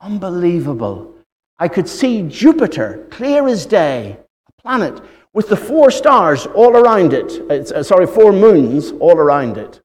Unbelievable. 0.00 1.14
I 1.58 1.68
could 1.68 1.86
see 1.86 2.22
Jupiter 2.22 3.06
clear 3.10 3.46
as 3.46 3.66
day, 3.66 4.18
a 4.48 4.62
planet 4.62 5.00
with 5.32 5.48
the 5.48 5.56
four 5.56 5.90
stars 5.90 6.46
all 6.46 6.76
around 6.76 7.12
it. 7.12 7.50
Uh, 7.50 7.82
sorry, 7.82 8.06
four 8.06 8.32
moons 8.32 8.92
all 8.92 9.16
around 9.16 9.58
it. 9.58 9.80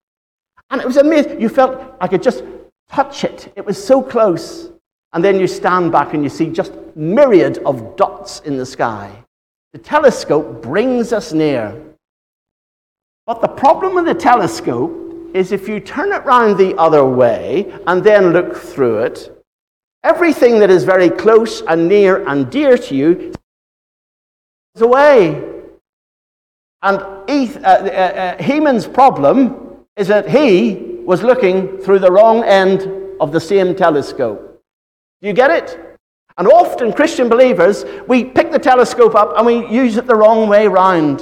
And 0.75 0.81
it 0.81 0.87
was 0.87 0.97
amazing. 0.97 1.39
You 1.39 1.47
felt 1.47 1.95
I 2.01 2.07
could 2.09 2.21
just 2.21 2.43
touch 2.89 3.23
it. 3.23 3.53
It 3.55 3.65
was 3.65 3.81
so 3.81 4.03
close. 4.03 4.73
And 5.13 5.23
then 5.23 5.39
you 5.39 5.47
stand 5.47 5.93
back 5.93 6.13
and 6.13 6.21
you 6.21 6.27
see 6.27 6.49
just 6.49 6.73
myriad 6.97 7.59
of 7.59 7.95
dots 7.95 8.41
in 8.41 8.57
the 8.57 8.65
sky. 8.65 9.23
The 9.71 9.79
telescope 9.79 10.61
brings 10.61 11.13
us 11.13 11.31
near. 11.31 11.81
But 13.25 13.39
the 13.39 13.47
problem 13.47 13.95
with 13.95 14.03
the 14.03 14.13
telescope 14.13 15.31
is 15.33 15.53
if 15.53 15.69
you 15.69 15.79
turn 15.79 16.11
it 16.11 16.25
round 16.25 16.57
the 16.57 16.75
other 16.77 17.05
way 17.05 17.73
and 17.87 18.03
then 18.03 18.33
look 18.33 18.53
through 18.57 19.03
it, 19.03 19.45
everything 20.03 20.59
that 20.59 20.69
is 20.69 20.83
very 20.83 21.09
close 21.09 21.61
and 21.61 21.87
near 21.87 22.27
and 22.27 22.51
dear 22.51 22.77
to 22.77 22.95
you 22.95 23.33
is 24.75 24.81
away. 24.81 25.41
And 26.81 26.99
uh, 26.99 27.63
uh, 27.63 27.69
uh, 27.69 28.37
Heman's 28.39 28.87
problem 28.87 29.64
is 29.97 30.07
that 30.07 30.29
he 30.29 30.99
was 31.05 31.23
looking 31.23 31.77
through 31.77 31.99
the 31.99 32.11
wrong 32.11 32.43
end 32.43 32.89
of 33.21 33.31
the 33.31 33.39
same 33.39 33.75
telescope. 33.75 34.61
Do 35.21 35.27
you 35.27 35.33
get 35.33 35.51
it? 35.51 35.97
And 36.37 36.47
often, 36.49 36.91
Christian 36.91 37.29
believers, 37.29 37.85
we 38.07 38.25
pick 38.25 38.51
the 38.51 38.59
telescope 38.59 39.15
up 39.15 39.37
and 39.37 39.45
we 39.45 39.65
use 39.67 39.95
it 39.95 40.05
the 40.05 40.15
wrong 40.15 40.49
way 40.49 40.67
round. 40.67 41.21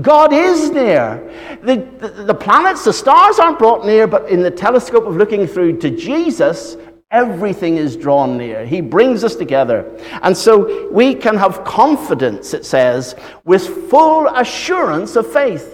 God 0.00 0.32
is 0.32 0.70
near. 0.70 1.58
The, 1.62 1.76
the, 1.98 2.08
the, 2.24 2.34
planets, 2.34 2.84
the 2.84 2.92
stars 2.92 3.40
aren't 3.40 3.58
brought 3.58 3.84
near, 3.84 4.06
but 4.06 4.28
in 4.28 4.42
the 4.42 4.50
telescope 4.50 5.06
of 5.06 5.16
looking 5.16 5.46
through 5.48 5.78
to 5.78 5.90
Jesus, 5.90 6.76
everything 7.10 7.76
is 7.78 7.96
drawn 7.96 8.36
near. 8.36 8.64
He 8.64 8.80
brings 8.80 9.24
us 9.24 9.34
together. 9.34 9.98
And 10.22 10.36
so 10.36 10.88
we 10.90 11.16
can 11.16 11.36
have 11.36 11.64
confidence, 11.64 12.54
it 12.54 12.64
says, 12.64 13.16
with 13.44 13.90
full 13.90 14.28
assurance 14.28 15.16
of 15.16 15.32
faith. 15.32 15.73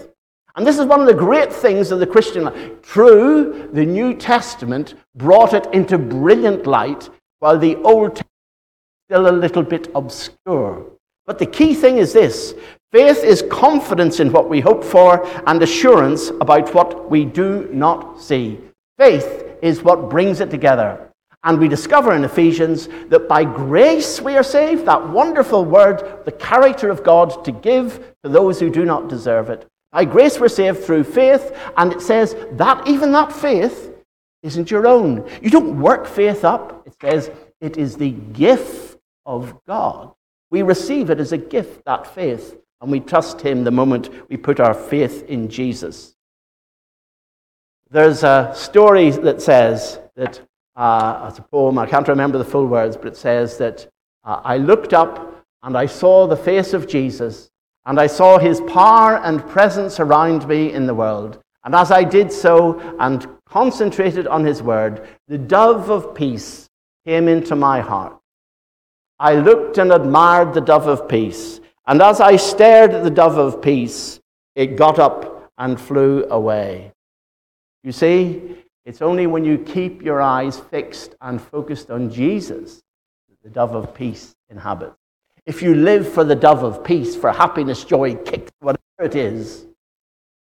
And 0.60 0.66
this 0.66 0.78
is 0.78 0.84
one 0.84 1.00
of 1.00 1.06
the 1.06 1.14
great 1.14 1.50
things 1.50 1.90
of 1.90 2.00
the 2.00 2.06
Christian 2.06 2.44
life. 2.44 2.82
True, 2.82 3.70
the 3.72 3.86
New 3.86 4.12
Testament 4.12 4.92
brought 5.14 5.54
it 5.54 5.66
into 5.72 5.96
brilliant 5.96 6.66
light, 6.66 7.08
while 7.38 7.58
the 7.58 7.76
Old 7.76 8.16
Testament 8.16 8.28
is 8.28 9.06
still 9.08 9.30
a 9.30 9.32
little 9.32 9.62
bit 9.62 9.88
obscure. 9.94 10.84
But 11.24 11.38
the 11.38 11.46
key 11.46 11.72
thing 11.72 11.96
is 11.96 12.12
this 12.12 12.54
faith 12.92 13.24
is 13.24 13.42
confidence 13.50 14.20
in 14.20 14.32
what 14.32 14.50
we 14.50 14.60
hope 14.60 14.84
for 14.84 15.26
and 15.46 15.62
assurance 15.62 16.28
about 16.28 16.74
what 16.74 17.10
we 17.10 17.24
do 17.24 17.66
not 17.72 18.20
see. 18.20 18.60
Faith 18.98 19.56
is 19.62 19.82
what 19.82 20.10
brings 20.10 20.40
it 20.40 20.50
together. 20.50 21.08
And 21.42 21.58
we 21.58 21.68
discover 21.68 22.12
in 22.12 22.22
Ephesians 22.22 22.86
that 23.08 23.28
by 23.30 23.44
grace 23.44 24.20
we 24.20 24.36
are 24.36 24.42
saved, 24.42 24.84
that 24.84 25.08
wonderful 25.08 25.64
word, 25.64 26.26
the 26.26 26.32
character 26.32 26.90
of 26.90 27.02
God 27.02 27.46
to 27.46 27.50
give 27.50 28.12
to 28.22 28.28
those 28.28 28.60
who 28.60 28.68
do 28.68 28.84
not 28.84 29.08
deserve 29.08 29.48
it. 29.48 29.66
By 29.92 30.05
grace 30.05 30.38
we're 30.38 30.48
saved 30.48 30.85
through 30.85 31.05
faith, 31.05 31.57
and 31.76 31.92
it 31.92 32.00
says 32.00 32.37
that 32.53 32.87
even 32.87 33.12
that 33.12 33.33
faith 33.33 33.92
isn't 34.42 34.70
your 34.70 34.87
own. 34.87 35.29
You 35.42 35.50
don't 35.50 35.81
work 35.81 36.07
faith 36.07 36.44
up. 36.44 36.87
It 36.87 36.94
says 37.00 37.31
it 37.61 37.76
is 37.76 37.96
the 37.96 38.11
gift 38.11 38.98
of 39.26 39.55
God. 39.66 40.12
We 40.50 40.62
receive 40.62 41.11
it 41.11 41.20
as 41.20 41.33
a 41.33 41.38
gift, 41.38 41.85
that 41.85 42.14
faith, 42.14 42.57
and 42.81 42.90
we 42.90 43.00
trust 43.00 43.40
Him 43.40 43.64
the 43.64 43.70
moment 43.70 44.11
we 44.29 44.37
put 44.37 44.61
our 44.61 44.74
faith 44.74 45.24
in 45.29 45.48
Jesus. 45.48 46.16
There's 47.90 48.22
a 48.22 48.53
story 48.55 49.11
that 49.11 49.42
says 49.42 49.98
that, 50.14 50.40
uh, 50.76 51.33
a 51.37 51.42
poem, 51.50 51.79
I 51.79 51.87
can't 51.87 52.07
remember 52.07 52.38
the 52.38 52.44
full 52.44 52.66
words, 52.66 52.96
but 52.96 53.09
it 53.09 53.16
says 53.16 53.59
that 53.59 53.88
uh, 54.24 54.40
I 54.44 54.57
looked 54.59 54.94
up 54.94 55.44
and 55.62 55.76
I 55.76 55.87
saw 55.87 56.26
the 56.26 56.37
face 56.37 56.72
of 56.72 56.87
Jesus 56.87 57.49
and 57.86 57.98
I 57.98 58.06
saw 58.06 58.38
his 58.38 58.60
power 58.62 59.16
and 59.18 59.46
presence 59.48 60.00
around 60.00 60.46
me 60.46 60.72
in 60.72 60.86
the 60.86 60.94
world. 60.94 61.42
And 61.64 61.74
as 61.74 61.90
I 61.90 62.04
did 62.04 62.32
so 62.32 62.78
and 62.98 63.26
concentrated 63.44 64.26
on 64.26 64.44
his 64.44 64.62
word, 64.62 65.06
the 65.28 65.38
dove 65.38 65.90
of 65.90 66.14
peace 66.14 66.68
came 67.06 67.28
into 67.28 67.56
my 67.56 67.80
heart. 67.80 68.16
I 69.18 69.34
looked 69.34 69.78
and 69.78 69.92
admired 69.92 70.54
the 70.54 70.60
dove 70.60 70.86
of 70.86 71.08
peace. 71.08 71.60
And 71.86 72.00
as 72.00 72.20
I 72.20 72.36
stared 72.36 72.92
at 72.92 73.02
the 73.02 73.10
dove 73.10 73.36
of 73.36 73.60
peace, 73.60 74.20
it 74.54 74.76
got 74.76 74.98
up 74.98 75.50
and 75.58 75.80
flew 75.80 76.24
away. 76.30 76.92
You 77.82 77.92
see, 77.92 78.56
it's 78.84 79.02
only 79.02 79.26
when 79.26 79.44
you 79.44 79.58
keep 79.58 80.02
your 80.02 80.20
eyes 80.20 80.58
fixed 80.58 81.14
and 81.20 81.40
focused 81.40 81.90
on 81.90 82.10
Jesus 82.10 82.82
that 83.28 83.42
the 83.42 83.50
dove 83.50 83.74
of 83.74 83.94
peace 83.94 84.34
inhabits. 84.48 84.99
If 85.50 85.62
you 85.62 85.74
live 85.74 86.08
for 86.08 86.22
the 86.22 86.36
dove 86.36 86.62
of 86.62 86.84
peace, 86.84 87.16
for 87.16 87.32
happiness, 87.32 87.82
joy, 87.82 88.14
kick, 88.14 88.50
whatever 88.60 89.02
it 89.02 89.16
is, 89.16 89.66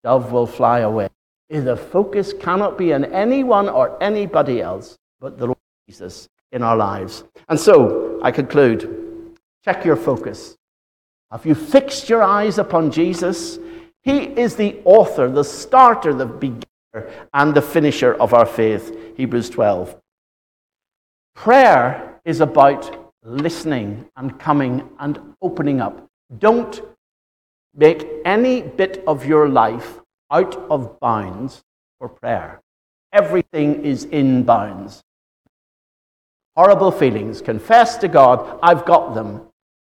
dove 0.04 0.30
will 0.30 0.46
fly 0.46 0.80
away. 0.80 1.08
The 1.48 1.74
focus 1.74 2.34
cannot 2.34 2.76
be 2.76 2.92
on 2.92 3.06
anyone 3.06 3.70
or 3.70 3.96
anybody 4.02 4.60
else 4.60 4.98
but 5.18 5.38
the 5.38 5.46
Lord 5.46 5.58
Jesus 5.88 6.28
in 6.52 6.62
our 6.62 6.76
lives. 6.76 7.24
And 7.48 7.58
so, 7.58 8.20
I 8.22 8.30
conclude 8.30 9.38
check 9.64 9.86
your 9.86 9.96
focus. 9.96 10.58
Have 11.30 11.46
you 11.46 11.54
fixed 11.54 12.10
your 12.10 12.22
eyes 12.22 12.58
upon 12.58 12.90
Jesus? 12.90 13.58
He 14.02 14.24
is 14.24 14.56
the 14.56 14.82
author, 14.84 15.30
the 15.30 15.44
starter, 15.44 16.12
the 16.12 16.26
beginner, 16.26 17.08
and 17.32 17.54
the 17.54 17.62
finisher 17.62 18.12
of 18.16 18.34
our 18.34 18.44
faith. 18.44 18.94
Hebrews 19.16 19.48
12. 19.48 19.96
Prayer 21.34 22.20
is 22.26 22.42
about 22.42 22.99
listening 23.22 24.08
and 24.16 24.38
coming 24.38 24.88
and 24.98 25.18
opening 25.42 25.80
up. 25.80 26.08
Don't 26.38 26.80
make 27.74 28.06
any 28.24 28.62
bit 28.62 29.02
of 29.06 29.26
your 29.26 29.48
life 29.48 30.00
out 30.30 30.56
of 30.70 30.98
bounds 31.00 31.62
for 31.98 32.08
prayer. 32.08 32.60
Everything 33.12 33.84
is 33.84 34.04
in 34.04 34.44
bounds. 34.44 35.02
Horrible 36.56 36.90
feelings, 36.90 37.40
confess 37.40 37.96
to 37.98 38.08
God, 38.08 38.58
I've 38.62 38.84
got 38.84 39.14
them. 39.14 39.42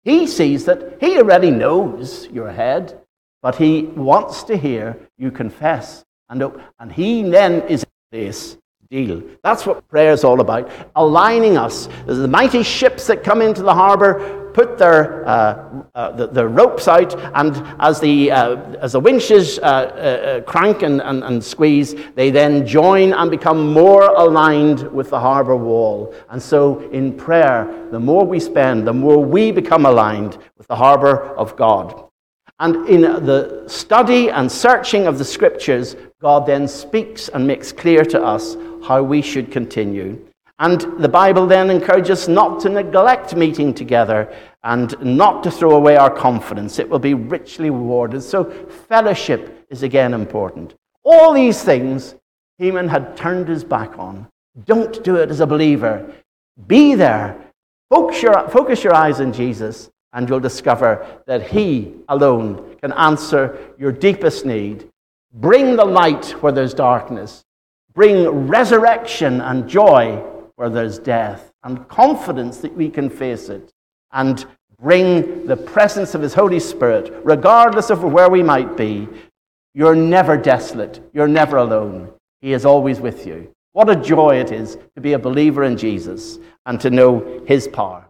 He 0.04 0.28
sees 0.28 0.65
that 0.65 0.98
he 1.02 1.18
already 1.18 1.52
knows 1.52 2.28
your 2.32 2.52
head, 2.52 3.00
but 3.42 3.56
he 3.56 3.84
wants 3.84 4.44
to 4.44 4.58
hear 4.58 4.98
you 5.18 5.32
confess. 5.32 6.04
And, 6.30 6.44
and 6.80 6.92
he 6.92 7.24
then 7.24 7.68
is 7.68 7.84
in 7.84 7.89
place 8.12 8.58
deal. 8.89 9.21
That's 9.43 9.67
what 9.67 9.88
prayer 9.88 10.13
is 10.13 10.23
all 10.23 10.41
about. 10.41 10.67
Aligning 10.95 11.58
us. 11.58 11.88
The 12.08 12.28
mighty 12.28 12.63
ships 12.63 13.06
that 13.06 13.23
come 13.23 13.39
into 13.39 13.62
the 13.62 13.73
harbor 13.73 14.49
put 14.56 14.80
their, 14.80 15.28
uh, 15.28 15.84
uh, 15.93 16.25
the, 16.25 16.47
ropes 16.47 16.88
out, 16.88 17.13
and 17.36 17.56
as 17.80 17.99
the, 17.99 18.32
uh, 18.32 18.56
as 18.82 18.93
the 18.93 18.99
winches 18.99 19.60
uh, 19.60 19.62
uh, 19.62 19.65
uh, 19.67 20.41
crank 20.41 20.82
and, 20.82 21.02
and, 21.02 21.23
and 21.23 21.43
squeeze, 21.43 21.93
they 22.15 22.32
then 22.32 22.65
join 22.65 23.13
and 23.13 23.30
become 23.30 23.71
more 23.71 24.06
aligned 24.06 24.91
with 24.91 25.12
the 25.12 25.19
harbor 25.19 25.56
wall. 25.56 26.12
And 26.32 26.41
so 26.41 26.80
in 26.89 27.15
prayer, 27.15 27.88
the 27.91 27.99
more 27.99 28.25
we 28.25 28.39
spend, 28.39 28.88
the 28.88 28.93
more 28.93 29.23
we 29.23 29.52
become 29.52 29.86
aligned 29.86 30.39
with 30.58 30.65
the 30.65 30.75
harbor 30.75 31.36
of 31.36 31.56
God. 31.56 32.06
And 32.60 32.89
in 32.89 33.02
the 33.02 33.63
study 33.67 34.30
and 34.30 34.52
searching 34.52 35.08
of 35.08 35.17
the 35.17 35.23
scriptures, 35.23 35.95
God 36.21 36.45
then 36.45 36.67
speaks 36.67 37.30
and 37.30 37.47
makes 37.47 37.71
clear 37.71 38.04
to 38.04 38.21
us 38.21 38.58
how 38.84 39.04
we 39.04 39.22
should 39.22 39.52
continue. 39.52 40.26
And 40.60 40.82
the 41.02 41.08
Bible 41.08 41.48
then 41.48 41.70
encourages 41.70 42.12
us 42.12 42.28
not 42.28 42.60
to 42.62 42.70
neglect 42.70 43.36
meeting 43.36 43.74
together 43.74 44.34
and 44.63 44.94
not 45.02 45.42
to 45.44 45.52
throw 45.52 45.72
away 45.72 45.96
our 45.96 46.13
confidence. 46.13 46.80
It 46.80 46.89
will 46.89 47.00
be 47.00 47.13
richly 47.13 47.70
rewarded. 47.70 48.22
So, 48.24 48.44
fellowship 48.89 49.65
is 49.70 49.84
again 49.84 50.13
important. 50.13 50.76
All 51.04 51.34
these 51.34 51.63
things 51.63 52.15
Heman 52.58 52.89
had 52.89 53.15
turned 53.15 53.48
his 53.48 53.63
back 53.63 53.98
on. 53.98 54.28
Don't 54.65 55.02
do 55.04 55.15
it 55.15 55.30
as 55.30 55.39
a 55.39 55.48
believer. 55.48 56.13
Be 56.68 56.94
there. 56.94 57.39
Focus 57.89 58.22
your, 58.22 58.50
focus 58.50 58.84
your 58.84 58.94
eyes 58.94 59.22
on 59.22 59.32
Jesus, 59.32 59.89
and 60.12 60.28
you'll 60.28 60.42
discover 60.42 61.22
that 61.26 61.48
He 61.48 61.96
alone 62.10 62.76
can 62.82 62.92
answer 62.94 63.58
your 63.78 63.94
deepest 63.94 64.46
need 64.46 64.89
bring 65.34 65.76
the 65.76 65.86
light 65.86 66.32
where 66.42 66.52
there's 66.52 66.74
darkness, 66.74 67.46
bring 67.93 68.47
resurrection 68.47 69.41
and 69.41 69.67
joy 69.67 70.23
where 70.56 70.69
there's 70.69 70.99
death, 70.99 71.54
and 71.63 71.88
confidence 71.88 72.58
that 72.58 72.75
we 72.75 72.89
can 72.89 73.10
face 73.10 73.47
it, 73.47 73.71
and 74.12 74.45
bring 74.82 75.45
the 75.47 75.56
presence 75.56 76.15
of 76.15 76.21
His 76.21 76.34
Holy 76.34 76.60
Spirit, 76.60 77.13
regardless 77.23 77.89
of 77.89 78.04
where 78.04 78.30
we 78.30 78.43
might 78.43 78.75
be. 78.75 79.08
You're 79.73 79.95
never 79.95 80.36
desolate, 80.36 81.02
you're 81.13 81.30
never 81.30 81.56
alone. 81.56 82.12
He 82.41 82.52
is 82.52 82.65
always 82.65 82.99
with 82.99 83.25
you. 83.25 83.54
What 83.71 83.89
a 83.89 83.95
joy 83.95 84.36
it 84.41 84.52
is 84.52 84.78
to 84.95 85.02
be 85.02 85.13
a 85.13 85.19
believer 85.19 85.63
in 85.63 85.78
Jesus 85.78 86.39
and 86.65 86.82
to 86.82 86.89
know 86.89 87.41
His 87.47 87.67
power. 87.67 88.09